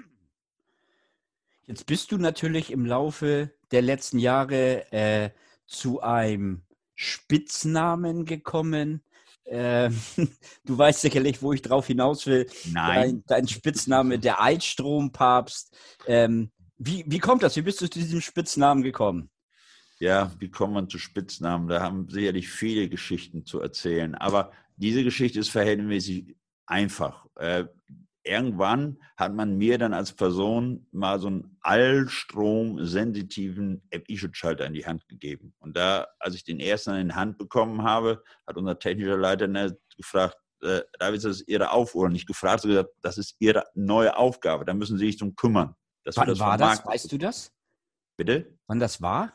Jetzt 1.66 1.86
bist 1.86 2.12
du 2.12 2.18
natürlich 2.18 2.72
im 2.72 2.86
Laufe 2.86 3.52
der 3.72 3.82
letzten 3.82 4.18
Jahre 4.18 4.92
äh, 4.92 5.30
zu 5.68 6.02
einem 6.02 6.64
Spitznamen 6.96 8.26
gekommen. 8.26 9.04
Äh, 9.46 9.90
du 10.66 10.78
weißt 10.78 11.02
sicherlich, 11.02 11.42
wo 11.42 11.54
ich 11.54 11.62
drauf 11.62 11.88
hinaus 11.88 12.26
will. 12.28 12.48
Nein. 12.72 12.96
Dein, 12.96 13.24
dein 13.28 13.48
Spitzname, 13.48 14.20
der 14.20 14.42
Altstrompapst. 14.42 15.76
Ähm, 16.08 16.52
wie, 16.78 17.04
wie 17.08 17.20
kommt 17.20 17.44
das? 17.44 17.56
Wie 17.56 17.62
bist 17.62 17.82
du 17.82 17.90
zu 17.90 18.00
diesem 18.00 18.22
Spitznamen 18.22 18.84
gekommen? 18.84 19.30
Ja, 20.00 20.32
wie 20.40 20.50
kommt 20.50 20.74
man 20.74 20.88
zu 20.88 20.98
Spitznamen? 20.98 21.68
Da 21.68 21.82
haben 21.82 22.08
sicherlich 22.10 22.48
viele 22.48 22.88
Geschichten 22.88 23.46
zu 23.46 23.60
erzählen. 23.60 24.16
Aber 24.16 24.52
diese 24.78 25.04
Geschichte 25.04 25.40
ist 25.40 25.50
verhältnismäßig 25.50 26.38
einfach. 26.66 27.26
Äh, 27.36 27.66
irgendwann 28.24 28.98
hat 29.18 29.34
man 29.34 29.58
mir 29.58 29.78
dann 29.78 29.94
als 29.94 30.14
Person 30.14 30.88
mal 30.92 31.20
so 31.20 31.28
einen 31.28 31.58
allstromsensitiven 31.62 33.84
FI-Schutzschalter 33.92 34.66
in 34.66 34.74
die 34.74 34.86
Hand 34.86 35.08
gegeben. 35.08 35.54
Und 35.60 35.78
da, 35.78 36.08
als 36.20 36.36
ich 36.36 36.44
den 36.44 36.60
ersten 36.60 36.96
in 36.96 37.08
die 37.10 37.16
Hand 37.16 37.38
bekommen 37.38 37.84
habe, 37.84 38.24
hat 38.46 38.58
unser 38.58 38.78
technischer 38.80 39.18
Leiter 39.18 39.48
gefragt, 39.98 40.38
äh, 40.62 40.82
David, 41.00 41.24
das 41.24 41.40
ist 41.40 41.48
Ihre 41.48 41.72
Aufgabe. 41.72 42.10
Nicht 42.10 42.28
gefragt, 42.28 42.62
sondern 42.62 42.84
gesagt, 42.84 42.98
das 43.02 43.18
ist 43.18 43.36
Ihre 43.40 43.64
neue 43.76 44.18
Aufgabe. 44.18 44.66
Da 44.66 44.74
müssen 44.74 44.98
Sie 44.98 45.06
sich 45.08 45.18
drum 45.18 45.36
kümmern. 45.36 45.76
Wann 46.16 46.28
das 46.28 46.40
war 46.40 46.58
das? 46.58 46.86
Weißt 46.86 47.12
du 47.12 47.18
das? 47.18 47.54
Bitte? 48.18 48.58
Wann 48.68 48.80
das 48.80 49.02
war? 49.02 49.34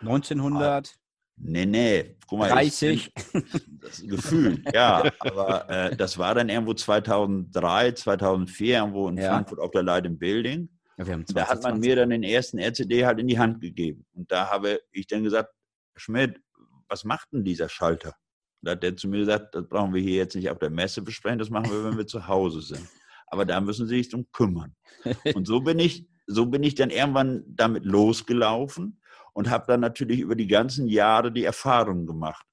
1900? 0.00 0.94
Nee, 1.36 1.66
nee. 1.66 2.16
Guck 2.26 2.38
mal, 2.40 2.48
30? 2.48 3.12
Ich, 3.12 3.12
das 3.80 4.02
Gefühl, 4.02 4.62
ja. 4.72 5.04
Aber 5.20 5.68
äh, 5.68 5.96
das 5.96 6.18
war 6.18 6.34
dann 6.34 6.48
irgendwo 6.48 6.74
2003, 6.74 7.92
2004, 7.92 8.76
irgendwo 8.76 9.08
in 9.08 9.18
ja. 9.18 9.28
Frankfurt 9.28 9.60
auf 9.60 9.70
der 9.70 9.82
Leiden 9.82 10.18
Building. 10.18 10.68
Ja, 10.98 11.04
20, 11.04 11.34
da 11.34 11.42
hat 11.46 11.62
man 11.62 11.74
20. 11.74 11.80
mir 11.80 11.96
dann 11.96 12.10
den 12.10 12.22
ersten 12.22 12.58
RCD 12.58 13.04
halt 13.04 13.20
in 13.20 13.28
die 13.28 13.38
Hand 13.38 13.60
gegeben. 13.60 14.06
Und 14.14 14.30
da 14.32 14.50
habe 14.50 14.80
ich 14.92 15.06
dann 15.06 15.24
gesagt, 15.24 15.50
Schmidt, 15.94 16.40
was 16.88 17.04
macht 17.04 17.32
denn 17.32 17.44
dieser 17.44 17.68
Schalter? 17.68 18.14
Da 18.62 18.72
hat 18.72 18.82
der 18.82 18.96
zu 18.96 19.08
mir 19.08 19.18
gesagt, 19.18 19.54
das 19.54 19.68
brauchen 19.68 19.92
wir 19.94 20.00
hier 20.00 20.16
jetzt 20.16 20.34
nicht 20.34 20.50
auf 20.50 20.58
der 20.58 20.70
Messe 20.70 21.02
besprechen, 21.02 21.38
das 21.38 21.50
machen 21.50 21.70
wir, 21.70 21.84
wenn 21.84 21.98
wir 21.98 22.06
zu 22.06 22.26
Hause 22.26 22.62
sind 22.62 22.88
aber 23.26 23.44
da 23.44 23.60
müssen 23.60 23.86
sie 23.86 23.96
sich 23.98 24.08
drum 24.08 24.26
kümmern. 24.32 24.74
Und 25.34 25.46
so 25.46 25.60
bin 25.60 25.78
ich, 25.78 26.08
so 26.26 26.46
bin 26.46 26.62
ich 26.62 26.74
dann 26.74 26.90
irgendwann 26.90 27.44
damit 27.46 27.84
losgelaufen 27.84 29.00
und 29.36 29.50
habe 29.50 29.66
dann 29.68 29.80
natürlich 29.80 30.20
über 30.20 30.34
die 30.34 30.46
ganzen 30.46 30.88
Jahre 30.88 31.30
die 31.30 31.44
Erfahrung 31.44 32.06
gemacht. 32.06 32.46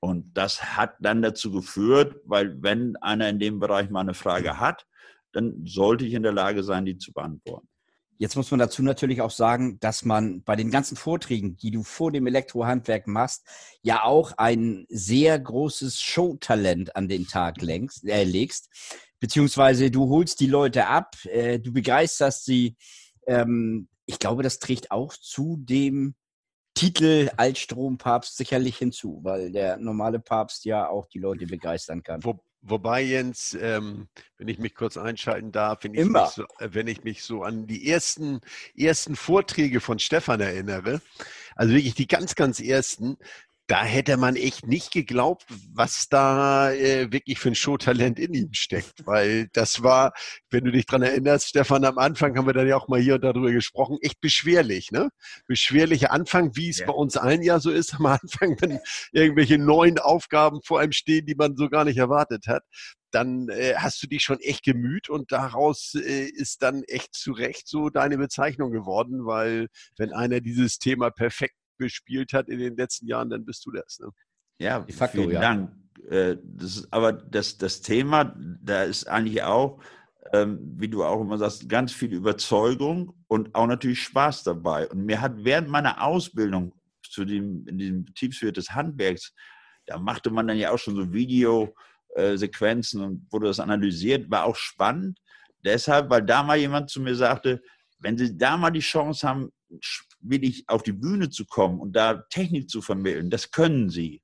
Und 0.00 0.36
das 0.36 0.76
hat 0.76 0.96
dann 0.98 1.22
dazu 1.22 1.52
geführt, 1.52 2.16
weil 2.24 2.60
wenn 2.60 2.96
einer 2.96 3.28
in 3.28 3.38
dem 3.38 3.60
Bereich 3.60 3.88
mal 3.88 4.00
eine 4.00 4.14
Frage 4.14 4.58
hat, 4.58 4.84
dann 5.30 5.64
sollte 5.64 6.04
ich 6.04 6.14
in 6.14 6.24
der 6.24 6.32
Lage 6.32 6.64
sein, 6.64 6.84
die 6.84 6.98
zu 6.98 7.12
beantworten. 7.12 7.68
Jetzt 8.18 8.34
muss 8.34 8.50
man 8.50 8.58
dazu 8.58 8.82
natürlich 8.82 9.20
auch 9.20 9.30
sagen, 9.30 9.78
dass 9.78 10.04
man 10.04 10.42
bei 10.42 10.56
den 10.56 10.72
ganzen 10.72 10.96
Vorträgen, 10.96 11.56
die 11.56 11.70
du 11.70 11.84
vor 11.84 12.10
dem 12.10 12.26
Elektrohandwerk 12.26 13.06
machst, 13.06 13.46
ja 13.80 14.02
auch 14.02 14.32
ein 14.38 14.86
sehr 14.88 15.38
großes 15.38 16.00
Showtalent 16.00 16.96
an 16.96 17.06
den 17.06 17.28
Tag 17.28 17.62
längst, 17.62 18.04
äh, 18.08 18.24
legst. 18.24 18.70
Beziehungsweise 19.20 19.92
du 19.92 20.08
holst 20.08 20.40
die 20.40 20.48
Leute 20.48 20.88
ab, 20.88 21.14
äh, 21.26 21.60
du 21.60 21.72
begeisterst 21.72 22.44
sie. 22.44 22.76
Ähm, 23.28 23.86
ich 24.06 24.18
glaube, 24.18 24.42
das 24.42 24.58
trägt 24.58 24.90
auch 24.90 25.12
zu 25.14 25.56
dem 25.58 26.14
Titel 26.74 27.30
Altstrompapst 27.36 28.36
sicherlich 28.36 28.78
hinzu, 28.78 29.20
weil 29.22 29.52
der 29.52 29.76
normale 29.76 30.18
Papst 30.18 30.64
ja 30.64 30.88
auch 30.88 31.06
die 31.06 31.18
Leute 31.18 31.46
begeistern 31.46 32.02
kann. 32.02 32.24
Wo, 32.24 32.42
Wobei, 32.64 33.02
Jens, 33.02 33.58
ähm, 33.60 34.08
wenn 34.38 34.46
ich 34.46 34.60
mich 34.60 34.76
kurz 34.76 34.96
einschalten 34.96 35.50
darf, 35.50 35.82
wenn 35.82 35.94
ich, 35.94 36.06
Mich 36.06 36.28
so, 36.28 36.44
äh, 36.60 36.68
wenn 36.70 36.86
ich 36.86 37.02
mich 37.02 37.24
so 37.24 37.42
an 37.42 37.66
die 37.66 37.88
ersten, 37.88 38.40
ersten 38.76 39.16
Vorträge 39.16 39.80
von 39.80 39.98
Stefan 39.98 40.40
erinnere, 40.40 41.02
also 41.56 41.74
wirklich 41.74 41.94
die 41.94 42.06
ganz, 42.06 42.36
ganz 42.36 42.60
ersten, 42.60 43.18
da 43.72 43.84
hätte 43.84 44.18
man 44.18 44.36
echt 44.36 44.66
nicht 44.66 44.90
geglaubt, 44.90 45.46
was 45.72 46.06
da 46.10 46.70
äh, 46.72 47.10
wirklich 47.10 47.38
für 47.38 47.48
ein 47.48 47.54
Showtalent 47.54 48.18
in 48.18 48.34
ihm 48.34 48.52
steckt. 48.52 49.06
Weil 49.06 49.48
das 49.54 49.82
war, 49.82 50.12
wenn 50.50 50.64
du 50.64 50.72
dich 50.72 50.84
dran 50.84 51.00
erinnerst, 51.00 51.48
Stefan, 51.48 51.86
am 51.86 51.96
Anfang 51.96 52.36
haben 52.36 52.44
wir 52.44 52.52
dann 52.52 52.68
ja 52.68 52.76
auch 52.76 52.88
mal 52.88 53.00
hier 53.00 53.18
darüber 53.18 53.50
gesprochen, 53.50 53.96
echt 54.02 54.20
beschwerlich, 54.20 54.90
ne? 54.90 55.08
Beschwerlicher 55.46 56.12
Anfang, 56.12 56.54
wie 56.54 56.68
es 56.68 56.80
ja. 56.80 56.86
bei 56.86 56.92
uns 56.92 57.16
allen 57.16 57.40
ja 57.40 57.60
so 57.60 57.70
ist 57.70 57.94
am 57.94 58.04
Anfang, 58.04 58.58
wenn 58.60 58.78
irgendwelche 59.10 59.56
neuen 59.56 59.98
Aufgaben 59.98 60.60
vor 60.62 60.78
einem 60.78 60.92
stehen, 60.92 61.24
die 61.24 61.34
man 61.34 61.56
so 61.56 61.70
gar 61.70 61.86
nicht 61.86 61.96
erwartet 61.96 62.48
hat 62.48 62.64
dann 63.14 63.50
äh, 63.50 63.74
hast 63.76 64.02
du 64.02 64.06
dich 64.06 64.22
schon 64.22 64.40
echt 64.40 64.64
gemüht 64.64 65.10
und 65.10 65.32
daraus 65.32 65.94
äh, 65.94 66.24
ist 66.24 66.62
dann 66.62 66.82
echt 66.84 67.14
zu 67.14 67.32
Recht 67.32 67.68
so 67.68 67.90
deine 67.90 68.16
Bezeichnung 68.16 68.70
geworden, 68.70 69.26
weil 69.26 69.68
wenn 69.98 70.12
einer 70.14 70.40
dieses 70.40 70.78
Thema 70.78 71.10
perfekt 71.10 71.56
bespielt 71.82 72.32
hat 72.32 72.48
in 72.48 72.58
den 72.58 72.76
letzten 72.76 73.06
Jahren, 73.06 73.30
dann 73.30 73.44
bist 73.44 73.66
du 73.66 73.72
das. 73.72 73.98
Ne? 73.98 74.08
Ja, 74.58 74.86
facto, 74.90 75.18
vielen 75.18 75.32
ja. 75.32 75.40
Dank. 75.40 75.70
Äh, 76.08 76.36
das 76.42 76.76
ist, 76.76 76.92
aber 76.92 77.12
das, 77.12 77.58
das 77.58 77.80
Thema, 77.80 78.34
da 78.62 78.84
ist 78.84 79.08
eigentlich 79.08 79.42
auch, 79.42 79.82
ähm, 80.32 80.58
wie 80.76 80.88
du 80.88 81.04
auch 81.04 81.20
immer 81.20 81.38
sagst, 81.38 81.68
ganz 81.68 81.92
viel 81.92 82.12
Überzeugung 82.12 83.12
und 83.28 83.54
auch 83.54 83.66
natürlich 83.66 84.02
Spaß 84.02 84.44
dabei. 84.44 84.88
Und 84.88 85.04
mir 85.04 85.20
hat 85.20 85.44
während 85.44 85.68
meiner 85.68 86.02
Ausbildung 86.02 86.74
zu 87.02 87.24
dem, 87.24 87.66
in 87.66 87.78
diesem 87.78 88.04
Betriebswirt 88.04 88.56
des 88.56 88.70
Handwerks, 88.70 89.34
da 89.86 89.98
machte 89.98 90.30
man 90.30 90.46
dann 90.46 90.58
ja 90.58 90.70
auch 90.70 90.78
schon 90.78 90.94
so 90.94 91.12
Videosequenzen 91.12 93.02
und 93.02 93.32
wurde 93.32 93.48
das 93.48 93.60
analysiert, 93.60 94.30
war 94.30 94.44
auch 94.44 94.56
spannend. 94.56 95.18
Deshalb, 95.64 96.08
weil 96.08 96.22
da 96.22 96.42
mal 96.42 96.56
jemand 96.56 96.88
zu 96.90 97.00
mir 97.00 97.14
sagte, 97.14 97.60
wenn 97.98 98.16
Sie 98.18 98.36
da 98.36 98.56
mal 98.56 98.70
die 98.70 98.80
Chance 98.80 99.28
haben, 99.28 99.52
willig 100.22 100.64
auf 100.68 100.82
die 100.82 100.92
Bühne 100.92 101.30
zu 101.30 101.46
kommen 101.46 101.80
und 101.80 101.94
da 101.94 102.24
Technik 102.30 102.70
zu 102.70 102.82
vermitteln, 102.82 103.30
das 103.30 103.50
können 103.50 103.90
sie. 103.90 104.22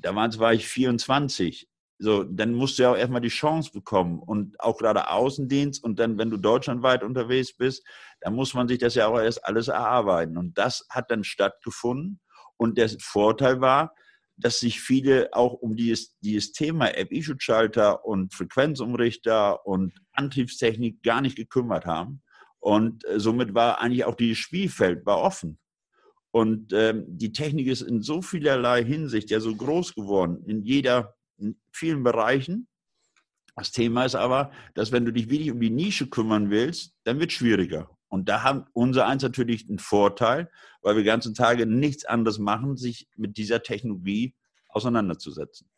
Damals 0.00 0.38
war 0.38 0.52
ich 0.52 0.66
24. 0.66 1.68
So, 1.98 2.24
dann 2.24 2.52
musst 2.52 2.78
du 2.78 2.82
ja 2.82 2.92
auch 2.92 2.96
erstmal 2.96 3.20
die 3.20 3.28
Chance 3.28 3.70
bekommen 3.72 4.18
und 4.18 4.58
auch 4.60 4.76
gerade 4.76 5.10
Außendienst 5.10 5.82
und 5.82 5.98
dann, 5.98 6.18
wenn 6.18 6.28
du 6.28 6.36
deutschlandweit 6.36 7.04
unterwegs 7.04 7.56
bist, 7.56 7.86
dann 8.20 8.34
muss 8.34 8.52
man 8.52 8.66
sich 8.66 8.78
das 8.78 8.96
ja 8.96 9.06
auch 9.06 9.18
erst 9.18 9.44
alles 9.44 9.68
erarbeiten. 9.68 10.36
Und 10.36 10.58
das 10.58 10.86
hat 10.90 11.10
dann 11.10 11.22
stattgefunden. 11.22 12.20
Und 12.56 12.78
der 12.78 12.90
Vorteil 13.00 13.60
war, 13.60 13.94
dass 14.36 14.58
sich 14.58 14.80
viele 14.80 15.28
auch 15.32 15.52
um 15.52 15.76
dieses, 15.76 16.18
dieses 16.18 16.52
Thema 16.52 16.88
App-Issue-Schalter 16.88 18.04
und 18.04 18.34
Frequenzumrichter 18.34 19.64
und 19.64 19.92
Antriebstechnik 20.12 21.02
gar 21.02 21.20
nicht 21.20 21.36
gekümmert 21.36 21.86
haben. 21.86 22.23
Und 22.64 23.04
äh, 23.04 23.20
somit 23.20 23.52
war 23.52 23.82
eigentlich 23.82 24.06
auch 24.06 24.14
dieses 24.14 24.38
Spielfeld 24.38 25.04
war 25.04 25.18
offen. 25.18 25.58
Und 26.30 26.72
ähm, 26.72 27.04
die 27.06 27.30
Technik 27.30 27.66
ist 27.66 27.82
in 27.82 28.00
so 28.00 28.22
vielerlei 28.22 28.82
Hinsicht 28.82 29.28
ja 29.30 29.38
so 29.38 29.54
groß 29.54 29.94
geworden, 29.94 30.42
in 30.46 30.62
jeder, 30.62 31.14
in 31.36 31.60
vielen 31.70 32.02
Bereichen. 32.02 32.66
Das 33.54 33.70
Thema 33.70 34.06
ist 34.06 34.14
aber, 34.14 34.50
dass 34.72 34.92
wenn 34.92 35.04
du 35.04 35.12
dich 35.12 35.28
wirklich 35.28 35.50
um 35.50 35.60
die 35.60 35.68
Nische 35.68 36.08
kümmern 36.08 36.48
willst, 36.48 36.94
dann 37.04 37.20
wird 37.20 37.32
es 37.32 37.36
schwieriger. 37.36 37.90
Und 38.08 38.30
da 38.30 38.42
haben 38.42 38.64
unser 38.72 39.06
eins 39.06 39.22
natürlich 39.22 39.68
einen 39.68 39.78
Vorteil, 39.78 40.50
weil 40.80 40.96
wir 40.96 41.04
ganzen 41.04 41.34
Tage 41.34 41.66
nichts 41.66 42.06
anderes 42.06 42.38
machen, 42.38 42.78
sich 42.78 43.08
mit 43.14 43.36
dieser 43.36 43.62
Technologie 43.62 44.34
auseinanderzusetzen. 44.70 45.68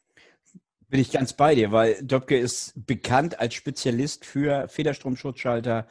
Bin 0.88 1.00
ich 1.00 1.10
ganz 1.10 1.32
bei 1.32 1.56
dir, 1.56 1.72
weil 1.72 2.00
Dopke 2.04 2.38
ist 2.38 2.74
bekannt 2.86 3.40
als 3.40 3.54
Spezialist 3.54 4.24
für 4.24 4.68
Federstromschutzschalter, 4.68 5.88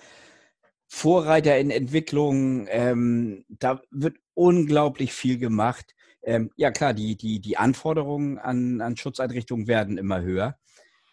Vorreiter 0.95 1.59
in 1.59 1.71
Entwicklung. 1.71 2.67
Ähm, 2.69 3.43
da 3.49 3.81
wird 3.91 4.15
unglaublich 4.33 5.11
viel 5.11 5.37
gemacht. 5.37 5.93
Ähm, 6.23 6.51
ja 6.55 6.71
klar, 6.71 6.93
die, 6.93 7.17
die, 7.17 7.41
die 7.41 7.57
Anforderungen 7.57 8.39
an, 8.39 8.79
an 8.79 8.95
Schutzeinrichtungen 8.95 9.67
werden 9.67 9.97
immer 9.97 10.21
höher. 10.21 10.57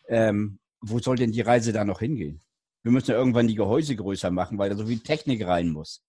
Ähm, 0.06 0.60
wo 0.80 1.00
soll 1.00 1.16
denn 1.16 1.32
die 1.32 1.40
Reise 1.40 1.72
da 1.72 1.84
noch 1.84 1.98
hingehen? 1.98 2.40
Wir 2.84 2.92
müssen 2.92 3.10
ja 3.10 3.16
irgendwann 3.16 3.48
die 3.48 3.56
Gehäuse 3.56 3.96
größer 3.96 4.30
machen, 4.30 4.56
weil 4.56 4.70
da 4.70 4.76
so 4.76 4.86
viel 4.86 5.00
Technik 5.00 5.44
rein 5.44 5.70
muss. 5.70 6.04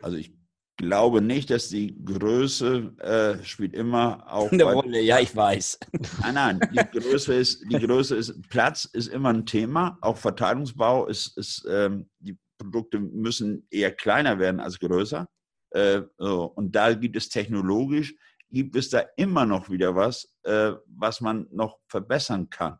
Also 0.00 0.16
ich 0.16 0.32
glaube 0.80 1.20
nicht, 1.20 1.50
dass 1.50 1.68
die 1.68 1.94
Größe 2.04 2.92
äh, 2.98 3.44
spielt 3.44 3.74
immer 3.74 4.24
auch 4.26 4.50
eine 4.50 4.64
Rolle. 4.64 5.00
Ja, 5.00 5.20
ich 5.20 5.36
weiß. 5.36 5.78
Nein, 6.22 6.34
nein, 6.34 6.60
die 6.72 6.98
Größe 6.98 7.34
ist, 7.34 7.62
die 7.70 7.78
Größe 7.78 8.16
ist, 8.16 8.48
Platz 8.48 8.86
ist 8.86 9.08
immer 9.08 9.28
ein 9.28 9.46
Thema. 9.46 9.98
Auch 10.00 10.16
Verteilungsbau 10.16 11.06
ist, 11.06 11.36
ist 11.36 11.66
ähm, 11.70 12.08
die 12.18 12.36
Produkte 12.58 12.98
müssen 12.98 13.66
eher 13.70 13.92
kleiner 13.92 14.38
werden 14.38 14.60
als 14.60 14.78
größer. 14.78 15.28
Äh, 15.70 16.02
so. 16.18 16.46
Und 16.46 16.74
da 16.74 16.94
gibt 16.94 17.16
es 17.16 17.28
technologisch, 17.28 18.14
gibt 18.50 18.74
es 18.74 18.90
da 18.90 19.04
immer 19.16 19.46
noch 19.46 19.70
wieder 19.70 19.94
was, 19.94 20.34
äh, 20.44 20.72
was 20.86 21.20
man 21.20 21.46
noch 21.52 21.78
verbessern 21.88 22.48
kann. 22.50 22.78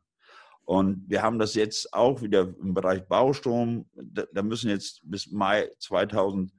Und 0.64 1.04
wir 1.08 1.22
haben 1.22 1.38
das 1.38 1.54
jetzt 1.54 1.92
auch 1.92 2.22
wieder 2.22 2.42
im 2.60 2.74
Bereich 2.74 3.06
Baustrom. 3.06 3.90
Da, 3.94 4.24
da 4.32 4.42
müssen 4.42 4.70
jetzt 4.70 5.00
bis 5.04 5.30
Mai 5.30 5.68
2000 5.80 6.52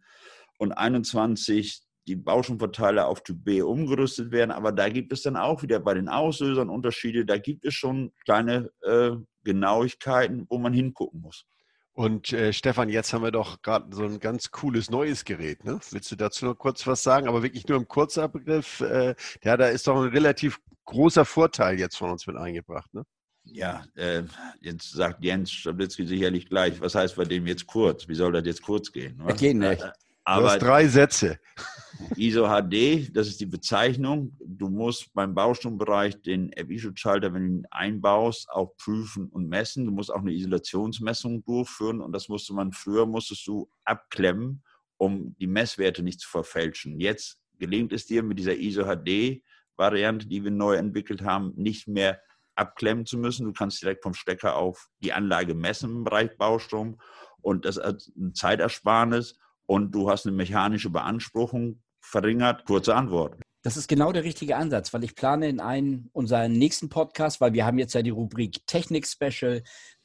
und 0.62 0.74
21 0.74 1.82
die 2.08 2.16
Bauschenverteiler 2.16 3.08
auf 3.08 3.24
Typ 3.24 3.44
B 3.44 3.64
umgerüstet 3.64 4.32
werden. 4.32 4.52
Aber 4.52 4.72
da 4.72 4.90
gibt 4.90 5.12
es 5.12 5.24
dann 5.24 5.36
auch 5.36 5.64
wieder 5.64 5.80
bei 5.80 5.96
den 5.96 6.08
Auslösern 6.08 6.70
Unterschiede. 6.70 7.26
Da 7.26 7.40
gibt 7.40 7.66
es 7.66 7.74
schon 7.74 8.12
kleine 8.26 8.70
äh, 8.84 9.12
Genauigkeiten, 9.44 10.46
wo 10.50 10.60
man 10.60 10.72
hingucken 10.72 11.22
muss. 11.22 11.46
Und 11.94 12.32
äh, 12.32 12.54
Stefan, 12.54 12.90
jetzt 12.90 13.12
haben 13.12 13.24
wir 13.24 13.32
doch 13.32 13.64
gerade 13.64 13.88
so 13.94 14.04
ein 14.04 14.20
ganz 14.20 14.52
cooles 14.52 14.92
neues 14.92 15.26
Gerät. 15.26 15.66
Ne? 15.66 15.80
Willst 15.90 16.12
du 16.12 16.16
dazu 16.16 16.46
noch 16.46 16.56
kurz 16.56 16.86
was 16.86 17.02
sagen? 17.02 17.28
Aber 17.28 17.42
wirklich 17.42 17.68
nur 17.68 17.80
im 17.80 17.88
Kurzabgriff. 17.88 18.82
Äh, 18.82 19.16
ja, 19.44 19.58
da 19.58 19.68
ist 19.68 19.88
doch 19.88 20.00
ein 20.00 20.10
relativ 20.10 20.60
großer 20.86 21.26
Vorteil 21.26 21.80
jetzt 21.80 21.98
von 21.98 22.12
uns 22.12 22.28
mit 22.28 22.38
eingebracht. 22.38 22.94
Ne? 22.94 23.04
Ja, 23.46 23.84
äh, 23.96 24.24
jetzt 24.60 24.92
sagt 24.92 25.24
Jens 25.24 25.52
Stablitzky 25.52 26.06
sicherlich 26.06 26.48
gleich, 26.48 26.80
was 26.80 26.94
heißt 26.94 27.16
bei 27.16 27.26
dem 27.26 27.48
jetzt 27.48 27.66
kurz? 27.66 28.08
Wie 28.08 28.16
soll 28.16 28.32
das 28.34 28.46
jetzt 28.46 28.62
kurz 28.62 28.92
gehen? 28.92 29.18
Ne? 29.18 29.34
Geht 29.34 29.58
nicht. 29.58 29.84
Aber 30.24 30.42
du 30.42 30.50
hast 30.50 30.62
drei 30.62 30.88
Sätze. 30.88 31.40
ISO 32.16 32.48
HD, 32.48 33.16
das 33.16 33.28
ist 33.28 33.40
die 33.40 33.46
Bezeichnung. 33.46 34.36
Du 34.40 34.70
musst 34.70 35.14
beim 35.14 35.34
Baustrombereich 35.34 36.22
den 36.22 36.52
FI-Schutzschalter, 36.54 37.34
wenn 37.34 37.42
du 37.42 37.54
ihn 37.60 37.68
einbaust, 37.72 38.50
auch 38.50 38.76
prüfen 38.78 39.28
und 39.28 39.48
messen. 39.48 39.86
Du 39.86 39.92
musst 39.92 40.12
auch 40.12 40.22
eine 40.22 40.32
Isolationsmessung 40.32 41.44
durchführen 41.46 42.02
und 42.02 42.12
das 42.14 42.28
musste 42.28 42.54
man 42.54 42.72
früher 42.72 43.06
musstest 43.06 43.46
du 43.48 43.70
abklemmen, 43.84 44.64
um 44.98 45.36
die 45.40 45.48
Messwerte 45.48 46.04
nicht 46.04 46.20
zu 46.20 46.30
verfälschen. 46.30 47.00
Jetzt 47.00 47.40
gelingt 47.60 47.94
es 47.94 48.06
dir 48.06 48.24
mit 48.24 48.40
dieser 48.40 48.56
ISO 48.56 48.84
HD 48.84 49.44
Variante, 49.78 50.28
die 50.28 50.44
wir 50.44 50.52
neu 50.52 50.76
entwickelt 50.76 51.24
haben, 51.24 51.54
nicht 51.56 51.88
mehr 51.88 52.22
abklemmen 52.56 53.06
zu 53.06 53.18
müssen. 53.18 53.46
Du 53.46 53.54
kannst 53.54 53.82
direkt 53.82 54.04
vom 54.04 54.14
Stecker 54.14 54.56
auf 54.56 54.90
die 55.00 55.14
Anlage 55.14 55.56
messen 55.56 55.98
im 55.98 56.04
Bereich 56.04 56.38
Baustrom 56.38 57.00
und 57.42 57.66
das 57.66 57.78
ist 57.78 58.12
ein 58.16 58.36
Zeitersparnis 58.36 59.40
und 59.66 59.92
du 59.92 60.10
hast 60.10 60.26
eine 60.26 60.36
mechanische 60.36 60.90
Beanspruchung 60.90 61.82
verringert. 62.00 62.66
Kurze 62.66 62.96
Antwort. 62.96 63.40
Das 63.64 63.78
ist 63.78 63.88
genau 63.88 64.12
der 64.12 64.24
richtige 64.24 64.58
Ansatz, 64.58 64.92
weil 64.94 65.04
ich 65.04 65.16
plane 65.16 65.48
in 65.48 65.60
einen 65.60 66.10
unserer 66.14 66.48
nächsten 66.48 66.90
Podcast, 66.90 67.42
weil 67.42 67.54
wir 67.54 67.66
haben 67.66 67.78
jetzt 67.78 67.94
ja 67.94 68.02
die 68.02 68.10
Rubrik 68.10 68.66
Technik 68.66 69.08
Special, 69.08 69.62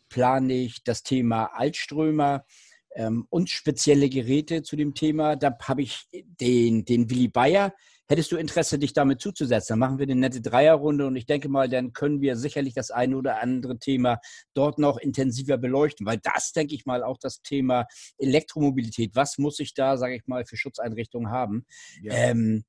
plane 0.09 0.53
ich 0.53 0.85
das 0.85 1.03
Thema 1.03 1.47
Altströmer 1.55 2.45
ähm, 2.95 3.27
und 3.31 3.49
spezielle 3.49 4.11
Geräte 4.11 4.63
zu 4.63 4.77
dem 4.77 4.95
Thema. 4.95 5.37
Da 5.37 5.57
habe 5.63 5.83
ich 5.83 6.07
den, 6.13 6.85
den 6.85 7.11
Willi 7.11 7.29
Bayer 7.29 7.73
Hättest 8.09 8.31
du 8.31 8.37
Interesse, 8.37 8.79
dich 8.79 8.93
damit 8.93 9.21
zuzusetzen? 9.21 9.73
Dann 9.73 9.79
machen 9.81 9.99
wir 9.99 10.05
eine 10.05 10.15
nette 10.15 10.41
Dreierrunde 10.41 11.07
und 11.07 11.17
ich 11.17 11.27
denke 11.27 11.49
mal, 11.49 11.69
dann 11.69 11.93
können 11.93 12.21
wir 12.21 12.37
sicherlich 12.37 12.75
das 12.75 12.91
eine 12.91 13.17
oder 13.17 13.41
andere 13.41 13.79
Thema 13.79 14.21
dort 14.55 14.79
noch 14.79 14.99
intensiver 14.99 15.59
beleuchten, 15.59 16.07
weil 16.07 16.19
das, 16.19 16.53
denke 16.53 16.75
ich 16.75 16.87
mal, 16.87 17.03
auch 17.03 17.19
das 17.19 17.43
Thema 17.43 17.87
Elektromobilität, 18.19 19.17
was 19.17 19.38
muss 19.38 19.59
ich 19.59 19.75
da, 19.75 19.97
sage 19.97 20.14
ich 20.14 20.27
mal, 20.27 20.45
für 20.45 20.57
Schutzeinrichtungen 20.57 21.31
haben? 21.31 21.66
Ja. 22.03 22.14
Ähm, 22.14 22.64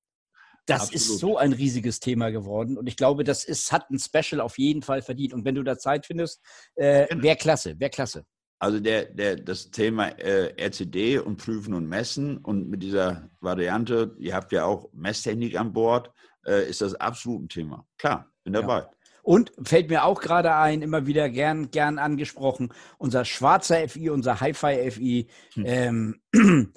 das 0.65 0.82
Absolut. 0.82 0.95
ist 0.95 1.19
so 1.19 1.38
ein 1.38 1.54
riesiges 1.54 2.02
Thema 2.02 2.30
geworden 2.30 2.78
und 2.78 2.88
ich 2.88 2.97
glaube, 2.97 3.23
das 3.23 3.45
ist, 3.45 3.71
hat 3.71 3.89
ein 3.89 4.00
Special 4.00 4.41
auf 4.41 4.58
jeden 4.58 4.82
Fall 4.82 5.02
verdient. 5.02 5.34
Und 5.34 5.45
wenn 5.45 5.56
du 5.56 5.63
da 5.63 5.78
Zeit 5.78 6.06
findest, 6.06 6.41
äh, 6.76 7.08
wäre 7.15 7.38
klasse, 7.38 7.80
wäre 7.80 7.89
klasse. 7.89 8.26
Also 8.60 8.80
der, 8.80 9.06
der, 9.06 9.36
das 9.36 9.70
Thema 9.70 10.08
äh, 10.20 10.54
RCD 10.60 11.20
und 11.20 11.38
Prüfen 11.38 11.76
und 11.76 11.88
Messen 11.88 12.38
und 12.38 12.70
mit 12.70 12.82
dieser 12.82 13.30
Variante, 13.39 14.15
ihr 14.17 14.34
habt 14.34 14.52
ja 14.52 14.65
auch 14.65 14.89
Messtechnik 14.93 15.60
an 15.60 15.74
Bord, 15.74 16.12
äh, 16.46 16.67
ist 16.67 16.82
das 16.82 16.96
absolut 16.96 17.43
ein 17.43 17.50
Thema. 17.50 17.86
Klar, 17.98 18.32
bin 18.43 18.54
dabei. 18.54 18.80
Ja. 18.80 18.91
Und 19.22 19.52
fällt 19.62 19.89
mir 19.89 20.06
auch 20.06 20.22
gerade 20.22 20.56
ein, 20.56 20.82
immer 20.82 21.06
wieder 21.06 21.30
gern, 21.30 21.70
gern 21.70 22.00
angesprochen, 22.00 22.74
unser 22.98 23.26
schwarzer 23.26 23.88
FI, 23.89 24.10
unser 24.10 24.39
Hi-Fi 24.39 24.89
FI, 24.89 25.28
hm. 25.54 25.63
ähm, 25.65 26.22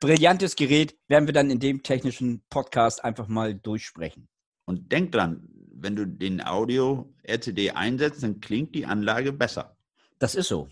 brillantes 0.00 0.56
Gerät, 0.56 0.98
werden 1.06 1.26
wir 1.26 1.32
dann 1.32 1.50
in 1.50 1.60
dem 1.60 1.82
technischen 1.82 2.42
Podcast 2.50 3.02
einfach 3.04 3.28
mal 3.28 3.54
durchsprechen. 3.54 4.28
Und 4.66 4.92
denk 4.92 5.12
dran, 5.12 5.48
wenn 5.72 5.96
du 5.96 6.06
den 6.06 6.44
Audio 6.44 7.14
RCD 7.22 7.70
einsetzt, 7.70 8.22
dann 8.22 8.40
klingt 8.40 8.74
die 8.74 8.84
Anlage 8.84 9.32
besser. 9.32 9.76
Das 10.18 10.34
ist 10.34 10.48
so. 10.48 10.68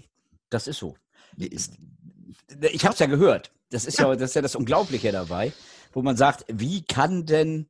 Das 0.50 0.66
ist 0.66 0.78
so. 0.78 0.96
Ich 1.36 2.84
habe 2.84 2.94
es 2.94 2.98
ja 2.98 3.06
gehört. 3.06 3.52
Das 3.70 3.84
ist 3.84 3.98
ja. 3.98 4.14
das 4.14 4.30
ist 4.30 4.34
ja 4.34 4.42
das 4.42 4.54
Unglaubliche 4.54 5.12
dabei, 5.12 5.52
wo 5.92 6.02
man 6.02 6.16
sagt, 6.16 6.44
wie 6.48 6.84
kann 6.84 7.26
denn, 7.26 7.68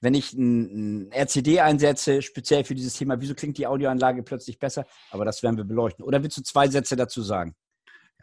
wenn 0.00 0.14
ich 0.14 0.32
ein, 0.32 1.08
ein 1.08 1.12
RCD 1.12 1.60
einsetze, 1.60 2.22
speziell 2.22 2.64
für 2.64 2.74
dieses 2.74 2.94
Thema, 2.94 3.20
wieso 3.20 3.34
klingt 3.34 3.58
die 3.58 3.66
Audioanlage 3.66 4.22
plötzlich 4.22 4.58
besser? 4.58 4.86
Aber 5.10 5.24
das 5.24 5.42
werden 5.42 5.56
wir 5.56 5.64
beleuchten. 5.64 6.04
Oder 6.04 6.22
willst 6.22 6.38
du 6.38 6.42
zwei 6.42 6.68
Sätze 6.68 6.96
dazu 6.96 7.22
sagen? 7.22 7.54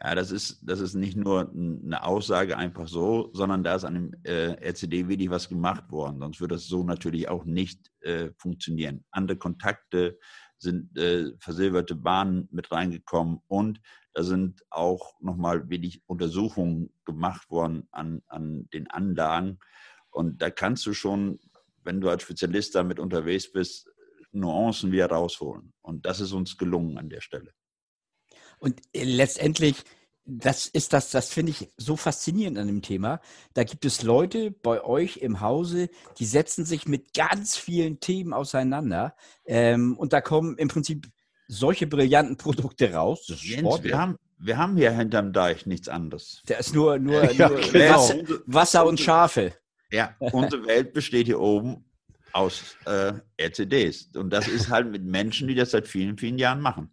Ja, 0.02 0.16
das 0.16 0.32
ist, 0.32 0.58
das 0.62 0.80
ist 0.80 0.94
nicht 0.94 1.16
nur 1.16 1.52
eine 1.52 2.02
Aussage 2.02 2.56
einfach 2.56 2.88
so, 2.88 3.30
sondern 3.34 3.62
da 3.62 3.76
ist 3.76 3.84
an 3.84 3.94
dem 3.94 4.14
äh, 4.24 4.56
RCD 4.68 5.08
wirklich 5.08 5.30
was 5.30 5.48
gemacht 5.48 5.92
worden. 5.92 6.18
Sonst 6.18 6.40
würde 6.40 6.56
das 6.56 6.66
so 6.66 6.82
natürlich 6.82 7.28
auch 7.28 7.44
nicht 7.44 7.88
äh, 8.00 8.30
funktionieren. 8.36 9.04
Andere 9.12 9.38
Kontakte, 9.38 10.18
sind 10.62 10.96
äh, 10.96 11.32
versilberte 11.38 11.94
Bahnen 11.94 12.48
mit 12.50 12.72
reingekommen 12.72 13.40
und 13.48 13.80
da 14.14 14.22
sind 14.22 14.62
auch 14.70 15.20
nochmal 15.20 15.68
wenig 15.68 16.02
Untersuchungen 16.06 16.92
gemacht 17.04 17.50
worden 17.50 17.88
an, 17.90 18.22
an 18.26 18.68
den 18.72 18.90
Anlagen. 18.90 19.58
Und 20.10 20.42
da 20.42 20.50
kannst 20.50 20.84
du 20.86 20.92
schon, 20.92 21.40
wenn 21.82 22.00
du 22.00 22.10
als 22.10 22.22
Spezialist 22.22 22.74
damit 22.74 22.98
unterwegs 22.98 23.50
bist, 23.50 23.90
Nuancen 24.32 24.92
wieder 24.92 25.06
rausholen. 25.06 25.72
Und 25.82 26.06
das 26.06 26.20
ist 26.20 26.32
uns 26.32 26.56
gelungen 26.56 26.98
an 26.98 27.08
der 27.08 27.20
Stelle. 27.20 27.52
Und 28.58 28.80
äh, 28.92 29.04
letztendlich 29.04 29.82
das 30.24 30.66
ist 30.66 30.92
das, 30.92 31.10
das 31.10 31.32
finde 31.32 31.50
ich 31.50 31.68
so 31.76 31.96
faszinierend 31.96 32.58
an 32.58 32.68
dem 32.68 32.82
Thema. 32.82 33.20
Da 33.54 33.64
gibt 33.64 33.84
es 33.84 34.02
Leute 34.02 34.50
bei 34.50 34.82
euch 34.84 35.16
im 35.18 35.40
Hause, 35.40 35.88
die 36.18 36.26
setzen 36.26 36.64
sich 36.64 36.86
mit 36.86 37.12
ganz 37.12 37.56
vielen 37.56 37.98
Themen 38.00 38.32
auseinander. 38.32 39.16
Ähm, 39.46 39.96
und 39.98 40.12
da 40.12 40.20
kommen 40.20 40.56
im 40.58 40.68
Prinzip 40.68 41.08
solche 41.48 41.86
brillanten 41.86 42.36
Produkte 42.36 42.94
raus. 42.94 43.26
Jens, 43.26 43.82
wir, 43.82 43.98
haben, 43.98 44.16
wir 44.38 44.58
haben 44.58 44.76
hier 44.76 44.92
hinterm 44.92 45.32
Deich 45.32 45.66
nichts 45.66 45.88
anderes. 45.88 46.42
Da 46.46 46.56
ist 46.56 46.74
nur, 46.74 46.98
nur, 46.98 47.30
ja, 47.32 47.48
nur 47.48 47.60
genau. 47.60 47.94
Wasser, 47.94 48.16
Wasser, 48.46 48.86
und 48.86 49.00
Schafe. 49.00 49.52
Ja, 49.90 50.14
unsere 50.18 50.66
Welt 50.66 50.92
besteht 50.92 51.26
hier 51.26 51.40
oben 51.40 51.84
aus 52.32 52.76
äh, 52.86 53.12
RCDs. 53.38 54.10
Und 54.16 54.30
das 54.30 54.48
ist 54.48 54.70
halt 54.70 54.90
mit 54.90 55.04
Menschen, 55.04 55.48
die 55.48 55.54
das 55.54 55.72
seit 55.72 55.86
vielen, 55.86 56.16
vielen 56.16 56.38
Jahren 56.38 56.60
machen. 56.60 56.92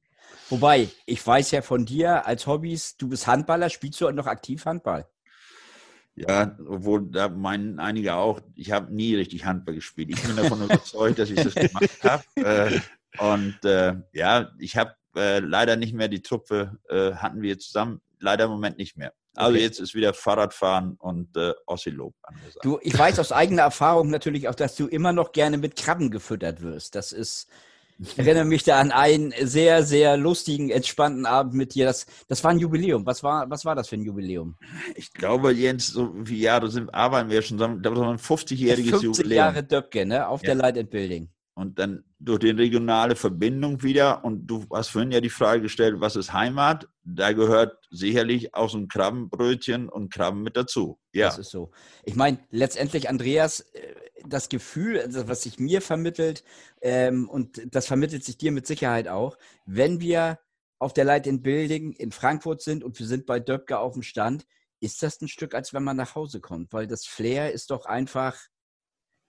Wobei, 0.50 0.90
ich 1.06 1.26
weiß 1.26 1.52
ja 1.52 1.62
von 1.62 1.86
dir 1.86 2.26
als 2.26 2.48
Hobbys, 2.48 2.98
du 2.98 3.10
bist 3.10 3.28
Handballer, 3.28 3.70
spielst 3.70 4.02
du 4.02 4.10
noch 4.12 4.26
aktiv 4.26 4.66
Handball? 4.66 5.08
Ja, 6.16 6.58
obwohl 6.68 7.10
da 7.10 7.30
meinen 7.30 7.80
einige 7.80 8.16
auch, 8.16 8.42
ich 8.56 8.72
habe 8.72 8.94
nie 8.94 9.16
richtig 9.16 9.46
Handball 9.46 9.76
gespielt. 9.76 10.10
Ich 10.10 10.22
bin 10.22 10.36
davon 10.36 10.62
überzeugt, 10.66 11.20
dass 11.20 11.30
ich 11.30 11.42
das 11.42 11.56
gemacht 11.56 12.04
habe. 12.04 12.24
Äh, 12.36 12.80
und 13.20 13.64
äh, 13.64 13.96
ja, 14.12 14.52
ich 14.60 14.76
habe 14.76 14.96
äh, 15.16 15.40
leider 15.40 15.76
nicht 15.76 15.94
mehr 15.94 16.08
die 16.08 16.22
Truppe, 16.22 16.78
äh, 16.90 17.14
hatten 17.14 17.42
wir 17.42 17.58
zusammen, 17.58 18.02
leider 18.20 18.46
im 18.46 18.52
Moment 18.52 18.78
nicht 18.78 18.98
mehr. 18.98 19.14
Also 19.36 19.54
okay. 19.54 19.62
jetzt 19.64 19.80
ist 19.80 19.96
wieder 19.96 20.14
Fahrradfahren 20.14 20.96
und 20.96 21.38
äh, 21.38 21.54
Ossilob 21.66 22.14
angesagt. 22.24 22.66
Du, 22.66 22.80
ich 22.82 22.98
weiß 22.98 23.20
aus 23.20 23.32
eigener 23.32 23.62
Erfahrung 23.62 24.10
natürlich 24.10 24.50
auch, 24.50 24.56
dass 24.56 24.76
du 24.76 24.88
immer 24.88 25.14
noch 25.14 25.32
gerne 25.32 25.58
mit 25.58 25.76
Krabben 25.78 26.12
gefüttert 26.12 26.62
wirst. 26.62 26.96
Das 26.96 27.14
ist 27.14 27.48
erinnere 28.18 28.46
mich 28.46 28.64
da 28.64 28.80
an 28.80 28.92
einen 28.92 29.34
sehr, 29.42 29.84
sehr 29.84 30.18
lustigen, 30.18 30.70
entspannten 30.70 31.26
Abend 31.26 31.54
mit 31.54 31.76
dir. 31.76 31.86
Das, 31.86 32.06
das 32.28 32.44
war 32.44 32.52
ein 32.52 32.60
Jubiläum. 32.60 33.06
Was 33.06 33.24
war, 33.24 33.50
was 33.50 33.66
war 33.66 33.76
das 33.76 33.90
für 33.90 33.96
ein 33.96 34.04
Jubiläum? 34.04 34.56
Ich 34.96 35.14
glaube, 35.14 35.52
Jens, 35.52 35.88
so 35.88 36.14
viele 36.24 36.40
Jahre 36.40 36.70
sind, 36.70 36.94
arbeiten 36.94 37.30
wir 37.30 37.42
schon 37.42 37.58
zusammen. 37.58 37.82
Das 37.82 37.96
war 37.96 38.10
ein 38.10 38.18
50-jähriges 38.18 39.02
Jubiläum. 39.02 39.14
50 39.14 39.32
Jahre 39.32 39.64
Döpke, 39.64 40.06
ne? 40.06 40.28
Auf 40.28 40.42
ja. 40.42 40.48
der 40.48 40.56
Light 40.56 40.78
and 40.78 40.90
Building. 40.90 41.30
Und 41.60 41.78
dann 41.78 42.06
durch 42.19 42.39
die 42.39 42.52
regionale 42.52 43.15
Verbindung 43.15 43.84
wieder, 43.84 44.24
und 44.24 44.48
du 44.48 44.65
hast 44.74 44.89
vorhin 44.89 45.12
ja 45.12 45.19
die 45.19 45.30
Frage 45.30 45.63
gestellt, 45.63 45.95
was 46.00 46.15
ist 46.15 46.32
Heimat? 46.32 46.88
Da 47.04 47.34
gehört 47.34 47.78
sicherlich 47.91 48.56
auch 48.56 48.69
so 48.69 48.78
ein 48.78 48.88
Krabbenbrötchen 48.88 49.89
und 49.89 50.12
Krabben 50.12 50.41
mit 50.41 50.56
dazu. 50.56 51.00
Ja. 51.12 51.28
Das 51.28 51.38
ist 51.38 51.52
so. 51.52 51.72
Ich 52.06 52.15
meine, 52.15 52.39
letztendlich, 52.50 53.10
Andreas, 53.10 53.60
äh, 53.60 53.95
das 54.26 54.48
Gefühl, 54.48 55.02
also 55.02 55.28
was 55.28 55.43
sich 55.43 55.60
mir 55.60 55.82
vermittelt, 55.82 56.45
ähm, 56.82 57.30
und 57.30 57.62
das 57.74 57.88
vermittelt 57.88 58.24
sich 58.24 58.38
dir 58.38 58.54
mit 58.54 58.65
Sicherheit 58.65 59.10
auch, 59.10 59.38
wenn 59.65 60.00
wir 60.00 60.39
auf 60.80 60.93
der 60.93 61.04
Light 61.04 61.28
in 61.28 61.41
Building 61.41 61.91
in 61.91 62.13
Frankfurt 62.13 62.62
sind 62.62 62.86
und 62.86 62.98
wir 63.00 63.06
sind 63.06 63.26
bei 63.26 63.41
Döpke 63.41 63.80
auf 63.80 63.93
dem 63.93 64.04
Stand, 64.04 64.45
ist 64.80 65.04
das 65.04 65.19
ein 65.19 65.28
Stück, 65.28 65.54
als 65.54 65.74
wenn 65.74 65.84
man 65.84 65.98
nach 65.98 66.15
Hause 66.15 66.39
kommt, 66.39 66.72
weil 66.72 66.88
das 66.88 67.06
Flair 67.06 67.52
ist 67.52 67.69
doch 67.69 67.86
einfach, 67.86 68.38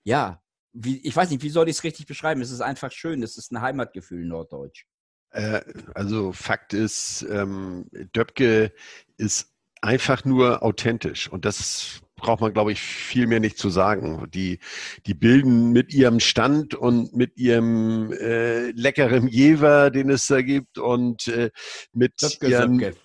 ja, 0.05 0.41
wie, 0.73 0.99
ich 1.07 1.15
weiß 1.15 1.31
nicht, 1.31 1.43
wie 1.43 1.51
soll 1.51 1.69
ich 1.69 1.77
es 1.77 1.85
richtig 1.85 2.07
beschreiben? 2.07 2.41
Es 2.41 2.51
ist 2.51 2.61
einfach 2.61 2.93
schön, 2.93 3.23
es 3.23 3.37
ist 3.37 3.53
ein 3.53 3.61
Heimatgefühl 3.61 4.25
norddeutsch. 4.27 4.85
Äh, 5.31 5.61
also 5.95 6.33
Fakt 6.33 6.73
ist, 6.75 7.27
ähm, 7.31 7.87
Döpke 8.15 8.73
ist 9.17 9.53
einfach 9.83 10.25
nur 10.25 10.63
authentisch 10.63 11.29
und 11.29 11.45
das 11.45 12.01
braucht 12.17 12.43
man, 12.43 12.53
glaube 12.53 12.73
ich, 12.73 12.81
viel 12.81 13.27
mehr 13.27 13.41
nicht 13.41 13.57
zu 13.57 13.71
sagen. 13.71 14.27
Die, 14.31 14.59
die 15.07 15.15
bilden 15.15 15.73
mit 15.73 15.95
ihrem 15.95 16.21
Stand 16.21 16.75
und 16.75 17.17
mit 17.17 17.37
ihrem 17.39 18.13
äh, 18.13 18.71
leckeren 18.73 19.27
Jever, 19.27 19.91
den 19.91 20.11
es 20.11 20.27
da 20.27 20.43
gibt 20.43 20.79
und 20.79 21.29
äh, 21.29 21.51
mit 21.93 22.21
Döpke, 22.21 22.49
ihren 22.49 22.79
Söpke. 22.79 22.97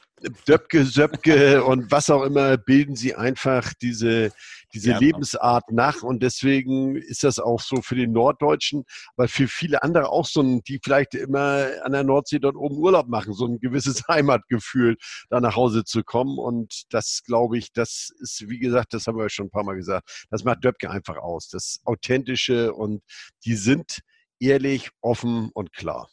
Döpke, 0.48 0.84
Söpke 0.84 1.64
und 1.64 1.92
was 1.92 2.10
auch 2.10 2.24
immer, 2.24 2.58
bilden 2.58 2.96
sie 2.96 3.16
einfach 3.16 3.74
diese, 3.82 4.32
diese 4.76 4.92
ja, 4.92 5.00
Lebensart 5.00 5.72
nach. 5.72 6.04
Und 6.04 6.22
deswegen 6.22 6.98
ist 6.98 7.24
das 7.24 7.40
auch 7.40 7.62
so 7.62 7.82
für 7.82 7.96
den 7.96 8.12
Norddeutschen, 8.12 8.84
aber 9.16 9.28
für 9.28 9.48
viele 9.48 9.82
andere 9.82 10.10
auch 10.10 10.26
so 10.26 10.42
ein, 10.42 10.62
die 10.64 10.80
vielleicht 10.84 11.16
immer 11.16 11.68
an 11.84 11.94
der 11.94 12.04
Nordsee 12.04 12.40
dort 12.40 12.56
oben 12.56 12.78
Urlaub 12.78 13.08
machen, 13.08 13.34
so 13.34 13.46
ein 13.46 13.60
gewisses 13.60 14.04
Heimatgefühl, 14.08 14.98
da 15.30 15.40
nach 15.40 15.56
Hause 15.56 15.86
zu 15.86 16.04
kommen. 16.04 16.38
Und 16.38 16.84
das 16.90 17.24
glaube 17.26 17.58
ich, 17.58 17.72
das 17.72 18.12
ist, 18.20 18.48
wie 18.48 18.60
gesagt, 18.60 18.94
das 18.94 19.08
haben 19.08 19.18
wir 19.18 19.30
schon 19.30 19.48
ein 19.48 19.52
paar 19.52 19.64
Mal 19.64 19.76
gesagt, 19.76 20.28
das 20.30 20.44
macht 20.44 20.64
Döpke 20.64 20.90
einfach 20.90 21.18
aus. 21.18 21.48
Das 21.48 21.80
Authentische 21.86 22.74
und 22.74 23.02
die 23.46 23.56
sind 23.56 24.02
ehrlich, 24.40 24.90
offen 25.02 25.50
und 25.54 25.74
klar. 25.74 26.10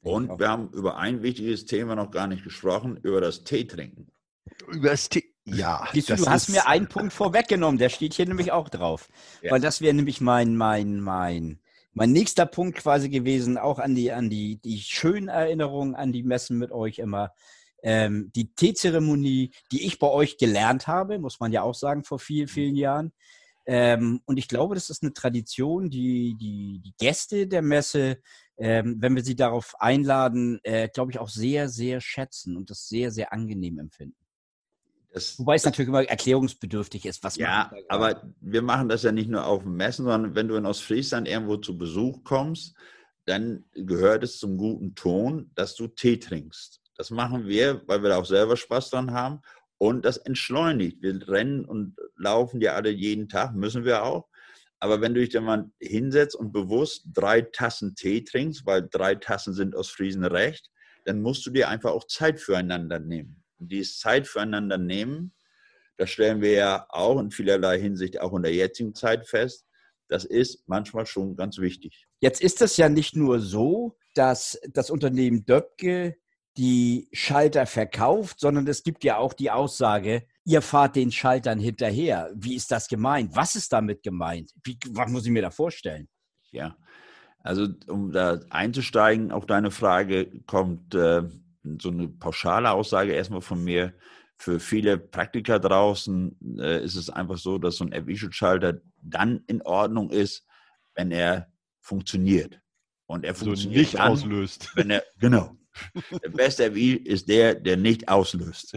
Und 0.00 0.36
wir 0.40 0.48
haben 0.48 0.70
über 0.72 0.96
ein 0.96 1.22
wichtiges 1.22 1.64
Thema 1.64 1.94
noch 1.94 2.10
gar 2.10 2.26
nicht 2.26 2.42
gesprochen, 2.42 2.98
über 3.02 3.20
das 3.20 3.44
Tee 3.44 3.64
trinken. 3.64 4.10
Über 4.68 4.90
das 4.90 5.08
Tee. 5.08 5.31
Ja. 5.44 5.88
Siehst 5.92 6.10
du, 6.10 6.16
du 6.16 6.26
hast 6.26 6.48
mir 6.50 6.66
einen 6.66 6.88
Punkt 6.88 7.12
vorweggenommen, 7.12 7.78
der 7.78 7.88
steht 7.88 8.14
hier 8.14 8.26
nämlich 8.26 8.52
auch 8.52 8.68
drauf. 8.68 9.08
Ja. 9.42 9.52
Weil 9.52 9.60
das 9.60 9.80
wäre 9.80 9.94
nämlich 9.94 10.20
mein, 10.20 10.56
mein, 10.56 11.00
mein, 11.00 11.60
mein 11.92 12.12
nächster 12.12 12.46
Punkt 12.46 12.78
quasi 12.78 13.08
gewesen, 13.08 13.58
auch 13.58 13.78
an 13.78 13.94
die, 13.94 14.12
an 14.12 14.30
die, 14.30 14.56
die 14.56 14.80
schönen 14.80 15.28
Erinnerungen 15.28 15.94
an 15.94 16.12
die 16.12 16.22
Messen 16.22 16.58
mit 16.58 16.70
euch 16.70 16.98
immer. 16.98 17.32
Ähm, 17.82 18.30
die 18.36 18.54
Teezeremonie, 18.54 19.52
die 19.72 19.84
ich 19.84 19.98
bei 19.98 20.06
euch 20.06 20.38
gelernt 20.38 20.86
habe, 20.86 21.18
muss 21.18 21.40
man 21.40 21.50
ja 21.50 21.62
auch 21.62 21.74
sagen, 21.74 22.04
vor 22.04 22.20
vielen, 22.20 22.46
vielen 22.46 22.76
Jahren. 22.76 23.12
Ähm, 23.66 24.20
und 24.24 24.38
ich 24.38 24.46
glaube, 24.48 24.76
das 24.76 24.90
ist 24.90 25.02
eine 25.02 25.12
Tradition, 25.12 25.90
die, 25.90 26.36
die, 26.40 26.80
die 26.84 26.94
Gäste 26.98 27.48
der 27.48 27.62
Messe, 27.62 28.18
ähm, 28.56 28.96
wenn 29.00 29.16
wir 29.16 29.24
sie 29.24 29.36
darauf 29.36 29.74
einladen, 29.80 30.60
äh, 30.62 30.88
glaube 30.88 31.10
ich, 31.10 31.18
auch 31.18 31.28
sehr, 31.28 31.68
sehr 31.68 32.00
schätzen 32.00 32.56
und 32.56 32.70
das 32.70 32.88
sehr, 32.88 33.10
sehr 33.10 33.32
angenehm 33.32 33.80
empfinden. 33.80 34.21
Das, 35.12 35.38
Wobei 35.38 35.56
es 35.56 35.64
natürlich 35.64 35.88
immer 35.88 36.04
erklärungsbedürftig 36.04 37.04
ist, 37.04 37.22
was 37.22 37.36
ja, 37.36 37.68
man. 37.70 37.78
Ja, 37.78 37.84
aber 37.88 38.22
wir 38.40 38.62
machen 38.62 38.88
das 38.88 39.02
ja 39.02 39.12
nicht 39.12 39.28
nur 39.28 39.44
auf 39.44 39.62
dem 39.62 39.76
Messen, 39.76 40.06
sondern 40.06 40.34
wenn 40.34 40.48
du 40.48 40.56
in 40.56 40.64
Ostfriesland 40.64 41.28
irgendwo 41.28 41.58
zu 41.58 41.76
Besuch 41.76 42.24
kommst, 42.24 42.74
dann 43.26 43.64
gehört 43.74 44.24
es 44.24 44.38
zum 44.38 44.56
guten 44.56 44.94
Ton, 44.94 45.50
dass 45.54 45.74
du 45.74 45.86
Tee 45.88 46.18
trinkst. 46.18 46.80
Das 46.96 47.10
machen 47.10 47.46
wir, 47.46 47.82
weil 47.86 48.02
wir 48.02 48.08
da 48.08 48.16
auch 48.16 48.24
selber 48.24 48.56
Spaß 48.56 48.90
dran 48.90 49.12
haben 49.12 49.40
und 49.76 50.04
das 50.04 50.16
entschleunigt. 50.16 51.02
Wir 51.02 51.28
rennen 51.28 51.66
und 51.66 51.94
laufen 52.16 52.62
ja 52.62 52.72
alle 52.72 52.90
jeden 52.90 53.28
Tag, 53.28 53.54
müssen 53.54 53.84
wir 53.84 54.04
auch. 54.04 54.28
Aber 54.78 55.00
wenn 55.02 55.14
du 55.14 55.20
dich 55.20 55.30
dann 55.30 55.44
mal 55.44 55.70
hinsetzt 55.78 56.34
und 56.34 56.52
bewusst 56.52 57.04
drei 57.12 57.42
Tassen 57.42 57.94
Tee 57.94 58.24
trinkst, 58.24 58.64
weil 58.64 58.88
drei 58.90 59.14
Tassen 59.14 59.52
sind 59.52 59.76
aus 59.76 59.90
Friesen 59.90 60.24
recht, 60.24 60.70
dann 61.04 61.20
musst 61.20 61.44
du 61.44 61.50
dir 61.50 61.68
einfach 61.68 61.90
auch 61.90 62.06
Zeit 62.06 62.40
füreinander 62.40 62.98
nehmen 62.98 63.41
dieses 63.68 63.98
Zeit 63.98 64.26
füreinander 64.26 64.78
nehmen, 64.78 65.34
das 65.96 66.10
stellen 66.10 66.40
wir 66.40 66.52
ja 66.52 66.86
auch 66.88 67.20
in 67.20 67.30
vielerlei 67.30 67.78
Hinsicht 67.78 68.20
auch 68.20 68.34
in 68.34 68.42
der 68.42 68.54
jetzigen 68.54 68.94
Zeit 68.94 69.26
fest, 69.26 69.66
das 70.08 70.24
ist 70.24 70.68
manchmal 70.68 71.06
schon 71.06 71.36
ganz 71.36 71.58
wichtig. 71.58 72.06
Jetzt 72.20 72.42
ist 72.42 72.60
es 72.62 72.76
ja 72.76 72.88
nicht 72.88 73.16
nur 73.16 73.40
so, 73.40 73.96
dass 74.14 74.60
das 74.72 74.90
Unternehmen 74.90 75.44
Döpke 75.44 76.16
die 76.58 77.08
Schalter 77.12 77.66
verkauft, 77.66 78.38
sondern 78.38 78.66
es 78.66 78.82
gibt 78.82 79.04
ja 79.04 79.16
auch 79.16 79.32
die 79.32 79.50
Aussage, 79.50 80.26
ihr 80.44 80.60
fahrt 80.60 80.96
den 80.96 81.10
Schaltern 81.10 81.58
hinterher. 81.58 82.30
Wie 82.34 82.54
ist 82.54 82.70
das 82.70 82.88
gemeint? 82.88 83.34
Was 83.34 83.54
ist 83.54 83.72
damit 83.72 84.02
gemeint? 84.02 84.52
Wie, 84.62 84.76
was 84.90 85.10
muss 85.10 85.24
ich 85.24 85.30
mir 85.30 85.42
da 85.42 85.50
vorstellen? 85.50 86.08
Ja, 86.50 86.76
also 87.42 87.68
um 87.88 88.12
da 88.12 88.40
einzusteigen 88.50 89.32
auf 89.32 89.46
deine 89.46 89.70
Frage, 89.70 90.42
kommt 90.46 90.94
äh, 90.94 91.22
so 91.80 91.90
eine 91.90 92.08
pauschale 92.08 92.70
Aussage 92.70 93.12
erstmal 93.12 93.40
von 93.40 93.62
mir. 93.62 93.94
Für 94.36 94.58
viele 94.58 94.98
Praktiker 94.98 95.60
draußen 95.60 96.58
äh, 96.58 96.84
ist 96.84 96.96
es 96.96 97.10
einfach 97.10 97.38
so, 97.38 97.58
dass 97.58 97.76
so 97.76 97.84
ein 97.84 97.92
App-Schalter 97.92 98.80
dann 99.00 99.44
in 99.46 99.62
Ordnung 99.62 100.10
ist, 100.10 100.46
wenn 100.94 101.12
er 101.12 101.52
funktioniert. 101.80 102.60
Und 103.06 103.24
er 103.24 103.34
funktioniert 103.34 103.78
nicht 103.78 103.94
dann, 103.94 104.12
auslöst. 104.12 104.70
Wenn 104.74 104.90
er, 104.90 105.04
genau. 105.18 105.56
Der 106.22 106.30
beste 106.30 106.72
FI 106.72 106.94
ist 106.94 107.28
der, 107.28 107.54
der 107.54 107.76
nicht 107.76 108.08
auslöst. 108.08 108.76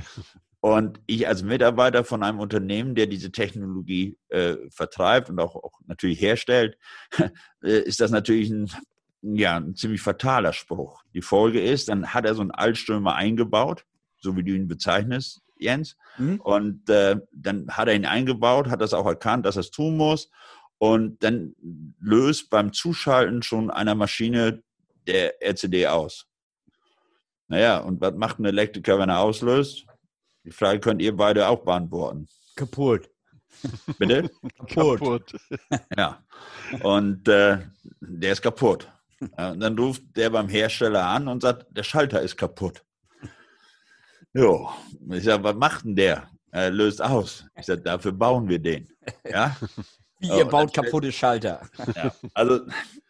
Und 0.62 1.00
ich 1.06 1.28
als 1.28 1.44
Mitarbeiter 1.44 2.04
von 2.04 2.24
einem 2.24 2.40
Unternehmen, 2.40 2.96
der 2.96 3.08
diese 3.08 3.32
Technologie 3.32 4.18
äh, 4.30 4.56
vertreibt 4.70 5.30
und 5.30 5.40
auch, 5.40 5.56
auch 5.56 5.80
natürlich 5.86 6.20
herstellt, 6.20 6.78
äh, 7.64 7.82
ist 7.82 8.00
das 8.00 8.12
natürlich 8.12 8.50
ein 8.50 8.70
ja, 9.34 9.58
ein 9.58 9.76
ziemlich 9.76 10.02
fataler 10.02 10.54
Spruch. 10.54 11.04
Die 11.14 11.22
Folge 11.22 11.60
ist, 11.62 11.90
dann 11.90 12.14
hat 12.14 12.26
er 12.26 12.36
so 12.36 12.42
einen 12.42 12.52
Altstürmer 12.52 13.16
eingebaut, 13.16 13.86
so 14.20 14.36
wie 14.38 14.44
du 14.44 14.54
ihn 14.54 14.68
bezeichnest, 14.68 15.42
Jens. 15.58 15.98
Mhm. 16.18 16.40
Und 16.42 16.90
äh, 16.90 17.20
dann 17.34 17.68
hat 17.70 17.88
er 17.88 17.96
ihn 17.96 18.06
eingebaut, 18.06 18.70
hat 18.70 18.82
das 18.82 18.94
auch 18.94 19.06
erkannt, 19.06 19.46
dass 19.46 19.58
er 19.58 19.62
es 19.62 19.72
tun 19.72 19.98
muss. 19.98 20.30
Und 20.78 21.24
dann 21.24 21.56
löst 22.00 22.50
beim 22.50 22.74
Zuschalten 22.74 23.42
schon 23.42 23.72
einer 23.72 23.96
Maschine 23.96 24.62
der 25.08 25.42
RCD 25.42 25.88
aus. 25.88 26.28
Naja, 27.48 27.78
und 27.78 28.02
was 28.02 28.14
macht 28.16 28.40
ein 28.40 28.46
Elektriker, 28.46 29.00
wenn 29.00 29.10
er 29.10 29.20
auslöst? 29.20 29.86
Die 30.44 30.52
Frage 30.52 30.80
könnt 30.80 31.02
ihr 31.02 31.16
beide 31.16 31.48
auch 31.48 31.64
beantworten. 31.64 32.28
Kaputt. 32.56 33.10
Bitte? 33.98 34.30
kaputt. 34.68 35.00
kaputt. 35.00 35.36
Ja. 35.98 36.24
Und 36.82 37.28
äh, 37.28 37.60
der 38.02 38.32
ist 38.32 38.42
kaputt. 38.42 38.92
Und 39.38 39.60
dann 39.60 39.78
ruft 39.78 40.04
der 40.16 40.30
beim 40.30 40.48
Hersteller 40.48 41.06
an 41.06 41.28
und 41.28 41.42
sagt, 41.42 41.66
der 41.70 41.84
Schalter 41.84 42.22
ist 42.22 42.38
kaputt. 42.38 42.84
Jo, 44.34 44.70
ich 45.12 45.24
sage, 45.24 45.44
was 45.44 45.56
macht 45.56 45.86
denn 45.86 45.96
der? 45.96 46.30
Er 46.52 46.70
löst 46.70 47.02
aus. 47.02 47.46
Ich 47.58 47.66
sage, 47.66 47.82
dafür 47.82 48.12
bauen 48.12 48.48
wir 48.48 48.60
den. 48.60 48.88
Ja? 49.30 49.56
Wie 50.20 50.28
ihr 50.28 50.46
baut 50.46 50.74
kaputte 50.74 51.12
Schalter. 51.12 51.62
Ja, 51.96 52.14
also 52.34 52.62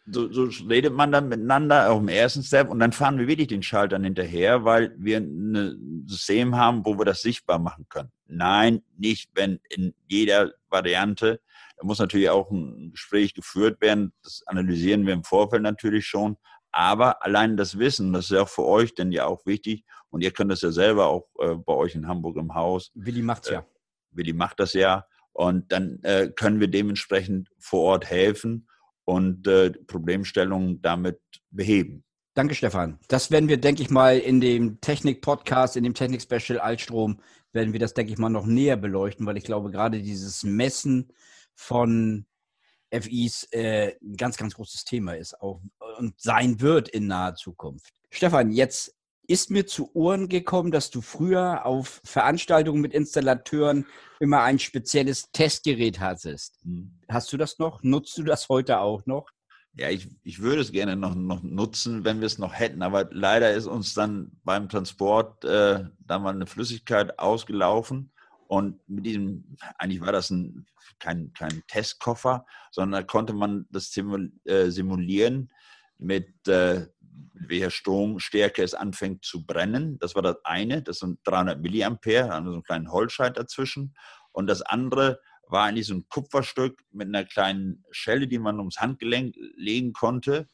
so, 0.06 0.32
so, 0.32 0.48
redet 0.68 0.92
man 0.92 1.12
dann 1.12 1.28
miteinander 1.28 1.90
auf 1.90 1.98
dem 1.98 2.08
ersten 2.08 2.42
Step 2.42 2.68
und 2.70 2.78
dann 2.78 2.92
fahren 2.92 3.18
wir 3.18 3.26
wirklich 3.26 3.48
den 3.48 3.62
Schaltern 3.62 4.04
hinterher, 4.04 4.64
weil 4.64 4.94
wir 4.98 5.18
ein 5.18 6.04
System 6.06 6.56
haben, 6.56 6.84
wo 6.84 6.98
wir 6.98 7.04
das 7.04 7.22
sichtbar 7.22 7.58
machen 7.58 7.86
können. 7.88 8.10
Nein, 8.26 8.82
nicht, 8.96 9.30
wenn 9.34 9.60
in 9.68 9.94
jeder 10.08 10.52
Variante 10.68 11.40
da 11.76 11.86
muss 11.86 11.98
natürlich 11.98 12.30
auch 12.30 12.50
ein 12.50 12.90
Gespräch 12.92 13.34
geführt 13.34 13.80
werden. 13.80 14.12
Das 14.22 14.42
analysieren 14.46 15.06
wir 15.06 15.12
im 15.12 15.24
Vorfeld 15.24 15.62
natürlich 15.62 16.06
schon. 16.06 16.36
Aber 16.72 17.24
allein 17.24 17.56
das 17.56 17.78
Wissen, 17.78 18.12
das 18.12 18.26
ist 18.26 18.30
ja 18.32 18.42
auch 18.42 18.48
für 18.48 18.64
euch 18.64 18.94
denn 18.94 19.12
ja 19.12 19.26
auch 19.26 19.46
wichtig. 19.46 19.84
Und 20.10 20.22
ihr 20.22 20.30
könnt 20.30 20.50
das 20.50 20.62
ja 20.62 20.70
selber 20.70 21.06
auch 21.06 21.28
äh, 21.38 21.54
bei 21.54 21.72
euch 21.72 21.94
in 21.94 22.08
Hamburg 22.08 22.36
im 22.36 22.54
Haus. 22.54 22.90
Willi 22.94 23.22
macht's 23.22 23.50
ja. 23.50 23.60
Äh, 23.60 23.64
Willi 24.10 24.32
macht 24.32 24.60
das 24.60 24.72
ja. 24.72 25.06
Und 25.32 25.70
dann 25.70 26.00
äh, 26.02 26.30
können 26.34 26.60
wir 26.60 26.68
dementsprechend 26.68 27.50
vor 27.58 27.82
Ort 27.82 28.06
helfen 28.06 28.68
und 29.04 29.46
äh, 29.46 29.70
Problemstellungen 29.70 30.80
damit 30.80 31.20
beheben. 31.50 32.04
Danke, 32.34 32.54
Stefan. 32.54 32.98
Das 33.08 33.30
werden 33.30 33.48
wir, 33.48 33.58
denke 33.58 33.82
ich 33.82 33.90
mal, 33.90 34.18
in 34.18 34.42
dem 34.42 34.80
Technik-Podcast, 34.80 35.76
in 35.76 35.84
dem 35.84 35.94
Technik-Special 35.94 36.58
Altstrom, 36.58 37.20
werden 37.52 37.72
wir 37.72 37.80
das, 37.80 37.94
denke 37.94 38.12
ich 38.12 38.18
mal, 38.18 38.28
noch 38.28 38.44
näher 38.44 38.76
beleuchten, 38.76 39.24
weil 39.24 39.38
ich 39.38 39.44
glaube, 39.44 39.70
gerade 39.70 40.02
dieses 40.02 40.42
Messen 40.42 41.08
von 41.56 42.26
FIs 42.90 43.48
äh, 43.50 43.96
ein 44.00 44.16
ganz, 44.16 44.36
ganz 44.36 44.54
großes 44.54 44.84
Thema 44.84 45.14
ist 45.16 45.40
auch 45.40 45.60
und 45.98 46.14
sein 46.20 46.60
wird 46.60 46.88
in 46.88 47.06
naher 47.08 47.34
Zukunft. 47.34 47.92
Stefan, 48.10 48.52
jetzt 48.52 48.94
ist 49.28 49.50
mir 49.50 49.66
zu 49.66 49.90
Ohren 49.94 50.28
gekommen, 50.28 50.70
dass 50.70 50.90
du 50.90 51.00
früher 51.00 51.66
auf 51.66 52.00
Veranstaltungen 52.04 52.80
mit 52.80 52.94
Installateuren 52.94 53.86
immer 54.20 54.42
ein 54.42 54.58
spezielles 54.60 55.30
Testgerät 55.32 55.98
hattest. 55.98 56.60
Hm. 56.62 57.00
Hast 57.08 57.32
du 57.32 57.36
das 57.36 57.58
noch? 57.58 57.82
Nutzt 57.82 58.16
du 58.18 58.22
das 58.22 58.48
heute 58.48 58.78
auch 58.78 59.04
noch? 59.06 59.28
Ja, 59.74 59.90
ich, 59.90 60.08
ich 60.22 60.40
würde 60.40 60.62
es 60.62 60.72
gerne 60.72 60.96
noch, 60.96 61.14
noch 61.14 61.42
nutzen, 61.42 62.04
wenn 62.04 62.20
wir 62.20 62.26
es 62.26 62.38
noch 62.38 62.54
hätten, 62.54 62.82
aber 62.82 63.08
leider 63.10 63.52
ist 63.52 63.66
uns 63.66 63.92
dann 63.92 64.30
beim 64.42 64.68
Transport 64.68 65.44
äh, 65.44 65.84
da 65.98 66.18
mal 66.18 66.34
eine 66.34 66.46
Flüssigkeit 66.46 67.18
ausgelaufen 67.18 68.12
und 68.48 68.80
mit 68.88 69.06
diesem, 69.06 69.56
eigentlich 69.78 70.00
war 70.00 70.12
das 70.12 70.30
ein, 70.30 70.66
kein, 70.98 71.32
kein 71.32 71.62
Testkoffer, 71.66 72.46
sondern 72.70 73.02
da 73.02 73.06
konnte 73.06 73.32
man 73.32 73.66
das 73.70 73.96
äh, 73.96 74.70
simulieren 74.70 75.50
mit 75.98 76.46
äh, 76.46 76.86
welcher 77.32 77.70
Stromstärke 77.70 78.62
es 78.62 78.74
anfängt 78.74 79.24
zu 79.24 79.44
brennen. 79.44 79.98
Das 79.98 80.14
war 80.14 80.22
das 80.22 80.36
eine, 80.44 80.82
das 80.82 80.98
sind 80.98 81.18
300 81.24 81.60
Milliampere, 81.60 82.32
also 82.32 82.50
so 82.50 82.54
einen 82.54 82.62
kleinen 82.62 82.92
Holzscheit 82.92 83.36
dazwischen. 83.36 83.94
Und 84.32 84.46
das 84.48 84.62
andere 84.62 85.20
war 85.48 85.64
eigentlich 85.64 85.86
so 85.86 85.94
ein 85.94 86.08
Kupferstück 86.08 86.82
mit 86.90 87.08
einer 87.08 87.24
kleinen 87.24 87.84
Schelle, 87.90 88.26
die 88.26 88.38
man 88.38 88.58
ums 88.58 88.80
Handgelenk 88.80 89.34
legen 89.56 89.92
konnte. 89.92 90.48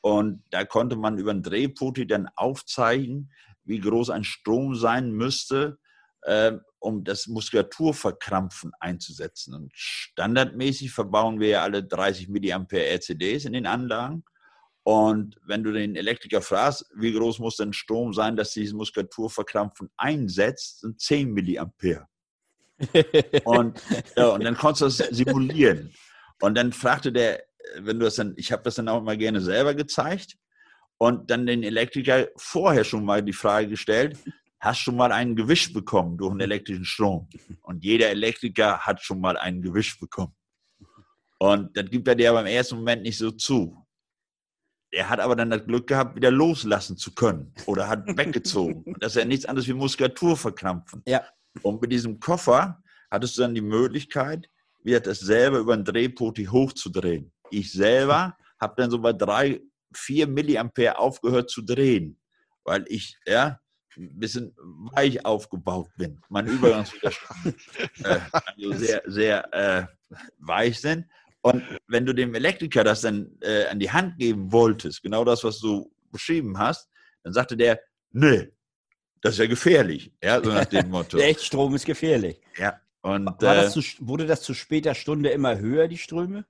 Und 0.00 0.42
da 0.50 0.64
konnte 0.64 0.96
man 0.96 1.18
über 1.18 1.32
einen 1.32 1.42
Drehpoti 1.42 2.06
dann 2.06 2.28
aufzeichnen, 2.36 3.32
wie 3.64 3.80
groß 3.80 4.10
ein 4.10 4.24
Strom 4.24 4.74
sein 4.76 5.10
müsste, 5.10 5.78
äh, 6.22 6.52
um 6.86 7.02
das 7.02 7.26
Muskulaturverkrampfen 7.26 8.72
einzusetzen. 8.78 9.54
Und 9.54 9.72
standardmäßig 9.74 10.92
verbauen 10.92 11.40
wir 11.40 11.48
ja 11.48 11.62
alle 11.62 11.82
30 11.82 12.28
Milliampere 12.28 12.86
RCDs 12.86 13.44
in 13.44 13.54
den 13.54 13.66
Anlagen. 13.66 14.24
Und 14.84 15.36
wenn 15.44 15.64
du 15.64 15.72
den 15.72 15.96
Elektriker 15.96 16.40
fragst, 16.40 16.88
wie 16.94 17.12
groß 17.12 17.40
muss 17.40 17.56
denn 17.56 17.72
Strom 17.72 18.12
sein, 18.12 18.36
dass 18.36 18.52
dieses 18.52 18.72
Muskulaturverkrampfen 18.72 19.90
einsetzt, 19.96 20.80
sind 20.80 21.00
10 21.00 21.32
Milliampere 21.32 22.06
und, 23.44 23.82
ja, 24.16 24.28
und 24.28 24.44
dann 24.44 24.56
konntest 24.56 25.00
du 25.00 25.04
das 25.04 25.16
simulieren. 25.16 25.92
Und 26.40 26.56
dann 26.56 26.72
fragte 26.72 27.10
der, 27.10 27.42
wenn 27.78 27.98
du 27.98 28.04
das 28.04 28.16
dann, 28.16 28.34
ich 28.36 28.52
habe 28.52 28.62
das 28.62 28.76
dann 28.76 28.88
auch 28.88 29.02
mal 29.02 29.16
gerne 29.16 29.40
selber 29.40 29.74
gezeigt 29.74 30.36
und 30.98 31.30
dann 31.30 31.46
den 31.46 31.62
Elektriker 31.62 32.28
vorher 32.36 32.84
schon 32.84 33.04
mal 33.04 33.22
die 33.22 33.32
Frage 33.32 33.68
gestellt, 33.68 34.18
hast 34.60 34.80
du 34.80 34.84
schon 34.84 34.96
mal 34.96 35.12
einen 35.12 35.36
Gewisch 35.36 35.72
bekommen 35.72 36.16
durch 36.18 36.30
einen 36.30 36.40
elektrischen 36.40 36.84
Strom? 36.84 37.28
Und 37.62 37.84
jeder 37.84 38.08
Elektriker 38.10 38.78
hat 38.78 39.02
schon 39.02 39.20
mal 39.20 39.36
einen 39.36 39.62
Gewisch 39.62 39.98
bekommen. 39.98 40.34
Und 41.38 41.76
das 41.76 41.90
gibt 41.90 42.08
er 42.08 42.14
dir 42.14 42.30
aber 42.30 42.40
im 42.40 42.46
ersten 42.46 42.76
Moment 42.76 43.02
nicht 43.02 43.18
so 43.18 43.30
zu. 43.30 43.86
Er 44.90 45.08
hat 45.10 45.20
aber 45.20 45.36
dann 45.36 45.50
das 45.50 45.64
Glück 45.64 45.86
gehabt, 45.86 46.16
wieder 46.16 46.30
loslassen 46.30 46.96
zu 46.96 47.14
können 47.14 47.52
oder 47.66 47.88
hat 47.88 48.06
weggezogen. 48.16 48.82
Und 48.84 49.02
das 49.02 49.14
ist 49.14 49.22
ja 49.22 49.26
nichts 49.26 49.44
anderes 49.44 49.68
wie 49.68 49.74
Muskulatur 49.74 50.36
verkrampfen. 50.36 51.02
Ja. 51.06 51.22
Und 51.62 51.82
mit 51.82 51.92
diesem 51.92 52.18
Koffer 52.20 52.82
hattest 53.10 53.36
du 53.36 53.42
dann 53.42 53.54
die 53.54 53.60
Möglichkeit, 53.60 54.48
wieder 54.82 55.00
das 55.00 55.20
selber 55.20 55.58
über 55.58 55.76
den 55.76 55.84
Drehpoti 55.84 56.46
hochzudrehen. 56.46 57.32
Ich 57.50 57.72
selber 57.72 58.36
habe 58.60 58.74
dann 58.76 58.90
so 58.90 59.00
bei 59.00 59.12
drei, 59.12 59.60
vier 59.94 60.26
Milliampere 60.26 60.98
aufgehört 60.98 61.50
zu 61.50 61.62
drehen, 61.62 62.18
weil 62.64 62.84
ich 62.88 63.18
ja 63.26 63.60
ein 63.96 64.18
bisschen 64.18 64.54
weich 64.92 65.24
aufgebaut 65.24 65.88
bin. 65.96 66.20
Mein 66.28 66.46
Übergangswiderstand 66.46 67.56
äh, 68.04 68.18
also 68.32 68.72
sehr, 68.72 69.02
sehr 69.06 69.54
äh, 69.54 69.86
weich 70.38 70.80
sind. 70.80 71.06
Und 71.42 71.62
wenn 71.86 72.04
du 72.04 72.12
dem 72.12 72.34
Elektriker 72.34 72.82
das 72.82 73.02
dann 73.02 73.38
äh, 73.40 73.66
an 73.66 73.78
die 73.78 73.90
Hand 73.90 74.18
geben 74.18 74.50
wolltest, 74.50 75.02
genau 75.02 75.24
das, 75.24 75.44
was 75.44 75.60
du 75.60 75.92
beschrieben 76.10 76.58
hast, 76.58 76.88
dann 77.22 77.32
sagte 77.32 77.56
der, 77.56 77.80
nö, 78.10 78.46
das 79.20 79.34
ist 79.34 79.38
ja 79.38 79.46
gefährlich, 79.46 80.12
ja, 80.22 80.42
so 80.42 80.50
nach 80.50 80.64
dem 80.64 80.88
Motto. 80.90 81.16
Der 81.16 81.28
Echtstrom 81.28 81.74
ist 81.74 81.86
gefährlich. 81.86 82.40
Ja. 82.58 82.80
Und, 83.02 83.30
das 83.40 83.72
zu, 83.72 83.80
wurde 84.00 84.26
das 84.26 84.42
zu 84.42 84.54
später 84.54 84.94
Stunde 84.94 85.30
immer 85.30 85.58
höher, 85.58 85.86
die 85.86 85.98
Ströme? 85.98 86.44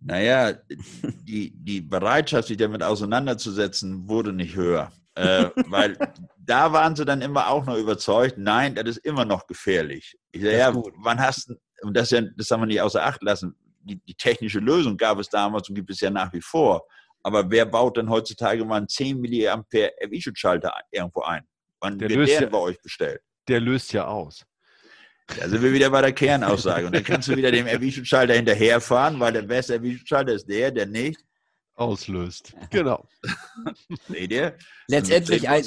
Naja, 0.00 0.54
die, 1.22 1.52
die 1.56 1.80
Bereitschaft, 1.80 2.48
sich 2.48 2.56
damit 2.56 2.82
auseinanderzusetzen, 2.82 4.08
wurde 4.08 4.32
nicht 4.32 4.54
höher. 4.54 4.92
äh, 5.14 5.50
weil 5.68 5.96
da 6.38 6.72
waren 6.72 6.96
sie 6.96 7.04
dann 7.04 7.22
immer 7.22 7.48
auch 7.48 7.64
noch 7.66 7.76
überzeugt, 7.76 8.36
nein, 8.36 8.74
das 8.74 8.96
ist 8.96 8.98
immer 8.98 9.24
noch 9.24 9.46
gefährlich. 9.46 10.16
Ich 10.32 10.42
sage, 10.42 10.58
ja, 10.58 10.70
gut. 10.70 10.92
wann 10.98 11.20
hast 11.20 11.48
du, 11.48 11.54
und 11.82 11.96
das, 11.96 12.10
ja, 12.10 12.20
das 12.20 12.50
haben 12.50 12.60
wir 12.60 12.66
nicht 12.66 12.80
außer 12.80 13.04
Acht 13.04 13.22
lassen, 13.22 13.56
die, 13.80 14.00
die, 14.04 14.14
technische 14.14 14.60
Lösung 14.60 14.96
gab 14.96 15.18
es 15.18 15.28
damals 15.28 15.68
und 15.68 15.74
gibt 15.74 15.90
es 15.90 16.00
ja 16.00 16.10
nach 16.10 16.32
wie 16.32 16.40
vor. 16.40 16.86
Aber 17.22 17.50
wer 17.50 17.66
baut 17.66 17.96
denn 17.96 18.08
heutzutage 18.08 18.64
mal 18.64 18.76
einen 18.76 18.88
10 18.88 19.20
Milliampere 19.20 19.98
Erwischungsschalter 20.00 20.72
irgendwo 20.90 21.22
ein? 21.22 21.46
Wann 21.80 21.98
der 21.98 22.08
wird 22.10 22.28
der 22.28 22.42
ja, 22.42 22.48
bei 22.48 22.58
euch 22.58 22.80
bestellt? 22.80 23.20
Der 23.48 23.60
löst 23.60 23.92
ja 23.92 24.06
aus. 24.06 24.44
Da 25.26 25.48
sind 25.48 25.62
wir 25.62 25.72
wieder 25.72 25.90
bei 25.90 26.02
der 26.02 26.12
Kernaussage. 26.12 26.86
Und 26.86 26.94
dann 26.94 27.04
kannst 27.04 27.28
du 27.28 27.36
wieder 27.36 27.50
dem 27.50 27.66
Erwischungsschalter 27.66 28.34
hinterherfahren, 28.34 29.18
weil 29.20 29.32
der 29.32 29.42
beste 29.42 29.74
Erwischungsschalter 29.74 30.32
ist 30.32 30.48
der, 30.48 30.70
der 30.70 30.86
nicht 30.86 31.24
auslöst. 31.74 32.54
Genau. 32.70 33.08
Seht 34.08 34.32
ihr? 34.32 34.56
Letztendlich 34.86 35.48
ein, 35.48 35.66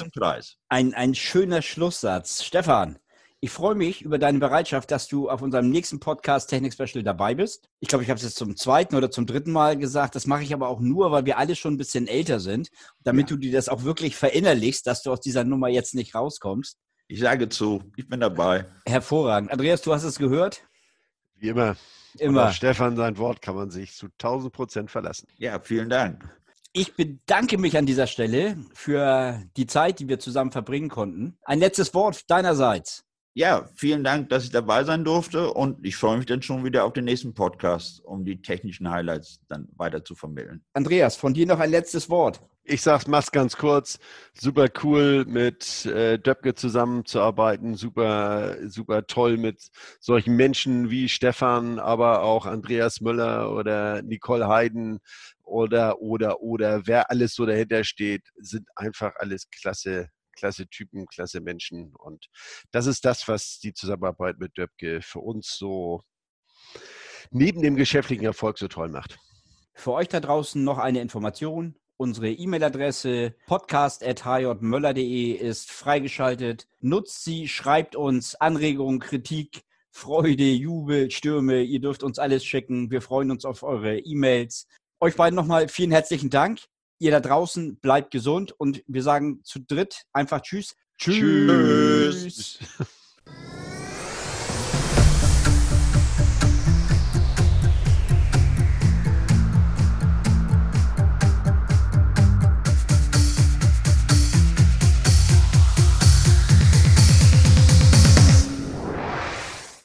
ein, 0.68 0.94
ein 0.94 1.14
schöner 1.14 1.62
Schlusssatz. 1.62 2.44
Stefan, 2.44 2.98
ich 3.40 3.50
freue 3.50 3.74
mich 3.74 4.02
über 4.02 4.18
deine 4.18 4.38
Bereitschaft, 4.38 4.90
dass 4.90 5.06
du 5.06 5.30
auf 5.30 5.42
unserem 5.42 5.70
nächsten 5.70 6.00
Podcast 6.00 6.50
Technik 6.50 6.72
Special 6.72 7.04
dabei 7.04 7.34
bist. 7.34 7.68
Ich 7.78 7.88
glaube, 7.88 8.02
ich 8.02 8.10
habe 8.10 8.18
es 8.18 8.24
jetzt 8.24 8.36
zum 8.36 8.56
zweiten 8.56 8.96
oder 8.96 9.10
zum 9.10 9.26
dritten 9.26 9.52
Mal 9.52 9.76
gesagt. 9.76 10.14
Das 10.16 10.26
mache 10.26 10.42
ich 10.42 10.52
aber 10.52 10.68
auch 10.68 10.80
nur, 10.80 11.12
weil 11.12 11.24
wir 11.24 11.38
alle 11.38 11.54
schon 11.54 11.74
ein 11.74 11.78
bisschen 11.78 12.08
älter 12.08 12.40
sind, 12.40 12.70
damit 13.04 13.30
ja. 13.30 13.36
du 13.36 13.40
dir 13.40 13.52
das 13.52 13.68
auch 13.68 13.84
wirklich 13.84 14.16
verinnerlichst, 14.16 14.86
dass 14.86 15.02
du 15.02 15.12
aus 15.12 15.20
dieser 15.20 15.44
Nummer 15.44 15.68
jetzt 15.68 15.94
nicht 15.94 16.14
rauskommst. 16.14 16.78
Ich 17.10 17.20
sage 17.20 17.48
zu, 17.48 17.82
ich 17.96 18.06
bin 18.06 18.20
dabei. 18.20 18.66
Hervorragend. 18.86 19.50
Andreas, 19.50 19.80
du 19.80 19.94
hast 19.94 20.04
es 20.04 20.18
gehört? 20.18 20.62
Wie 21.36 21.48
immer. 21.48 21.74
Immer. 22.18 22.48
auf 22.48 22.52
Stefan, 22.52 22.96
sein 22.96 23.16
Wort 23.16 23.40
kann 23.40 23.54
man 23.54 23.70
sich 23.70 23.94
zu 23.94 24.06
1000 24.06 24.52
Prozent 24.52 24.90
verlassen. 24.90 25.26
Ja, 25.38 25.58
vielen 25.58 25.88
Dank. 25.88 26.28
Ich 26.74 26.96
bedanke 26.96 27.56
mich 27.56 27.78
an 27.78 27.86
dieser 27.86 28.06
Stelle 28.06 28.58
für 28.74 29.42
die 29.56 29.66
Zeit, 29.66 30.00
die 30.00 30.08
wir 30.08 30.18
zusammen 30.18 30.52
verbringen 30.52 30.90
konnten. 30.90 31.38
Ein 31.44 31.60
letztes 31.60 31.94
Wort 31.94 32.30
deinerseits 32.30 33.08
ja, 33.38 33.68
vielen 33.76 34.02
Dank, 34.02 34.30
dass 34.30 34.42
ich 34.42 34.50
dabei 34.50 34.82
sein 34.82 35.04
durfte 35.04 35.52
und 35.52 35.86
ich 35.86 35.94
freue 35.94 36.16
mich 36.16 36.26
dann 36.26 36.42
schon 36.42 36.64
wieder 36.64 36.84
auf 36.84 36.92
den 36.92 37.04
nächsten 37.04 37.34
Podcast, 37.34 38.04
um 38.04 38.24
die 38.24 38.42
technischen 38.42 38.90
Highlights 38.90 39.38
dann 39.46 39.68
weiter 39.76 40.04
zu 40.04 40.16
vermitteln. 40.16 40.64
Andreas, 40.72 41.14
von 41.14 41.34
dir 41.34 41.46
noch 41.46 41.60
ein 41.60 41.70
letztes 41.70 42.10
Wort. 42.10 42.40
Ich 42.70 42.82
sag's 42.82 43.06
mach's 43.06 43.32
ganz 43.32 43.56
kurz. 43.56 43.98
Super 44.34 44.68
cool 44.82 45.24
mit 45.24 45.86
äh, 45.86 46.18
Döpke 46.18 46.54
zusammenzuarbeiten. 46.54 47.76
Super, 47.76 48.58
super 48.68 49.06
toll 49.06 49.38
mit 49.38 49.70
solchen 50.00 50.36
Menschen 50.36 50.90
wie 50.90 51.08
Stefan, 51.08 51.78
aber 51.78 52.22
auch 52.22 52.44
Andreas 52.44 53.00
Müller 53.00 53.54
oder 53.54 54.02
Nicole 54.02 54.48
Heiden 54.48 54.98
oder, 55.44 56.02
oder, 56.02 56.42
oder 56.42 56.86
wer 56.86 57.10
alles 57.10 57.34
so 57.34 57.46
dahinter 57.46 57.84
steht, 57.84 58.28
sind 58.36 58.68
einfach 58.76 59.14
alles 59.16 59.48
klasse 59.50 60.10
klasse 60.36 60.68
Typen, 60.68 61.06
klasse 61.06 61.40
Menschen. 61.40 61.94
Und 61.96 62.26
das 62.70 62.86
ist 62.86 63.06
das, 63.06 63.26
was 63.28 63.58
die 63.60 63.72
Zusammenarbeit 63.72 64.38
mit 64.38 64.56
Döpke 64.58 65.00
für 65.00 65.20
uns 65.20 65.56
so 65.56 66.02
neben 67.30 67.62
dem 67.62 67.76
geschäftlichen 67.76 68.24
Erfolg 68.24 68.58
so 68.58 68.68
toll 68.68 68.90
macht. 68.90 69.18
Für 69.74 69.92
euch 69.92 70.08
da 70.08 70.20
draußen 70.20 70.62
noch 70.62 70.78
eine 70.78 71.00
Information. 71.00 71.74
Unsere 72.00 72.30
E-Mail-Adresse 72.30 73.34
podcast.hjmöller.de 73.46 75.32
ist 75.32 75.72
freigeschaltet. 75.72 76.68
Nutzt 76.78 77.24
sie, 77.24 77.48
schreibt 77.48 77.96
uns 77.96 78.36
Anregungen, 78.36 79.00
Kritik, 79.00 79.64
Freude, 79.90 80.44
Jubel, 80.44 81.10
Stürme. 81.10 81.60
Ihr 81.62 81.80
dürft 81.80 82.04
uns 82.04 82.20
alles 82.20 82.44
schicken. 82.44 82.92
Wir 82.92 83.02
freuen 83.02 83.32
uns 83.32 83.44
auf 83.44 83.64
eure 83.64 83.98
E-Mails. 83.98 84.68
Euch 85.00 85.16
beiden 85.16 85.34
nochmal 85.34 85.66
vielen 85.66 85.90
herzlichen 85.90 86.30
Dank. 86.30 86.60
Ihr 87.00 87.10
da 87.10 87.18
draußen 87.18 87.80
bleibt 87.80 88.12
gesund 88.12 88.52
und 88.52 88.84
wir 88.86 89.02
sagen 89.02 89.40
zu 89.42 89.58
dritt 89.58 90.04
einfach 90.12 90.40
Tschüss. 90.42 90.76
Tschüss. 90.98 92.58
Tschüss. 92.58 92.88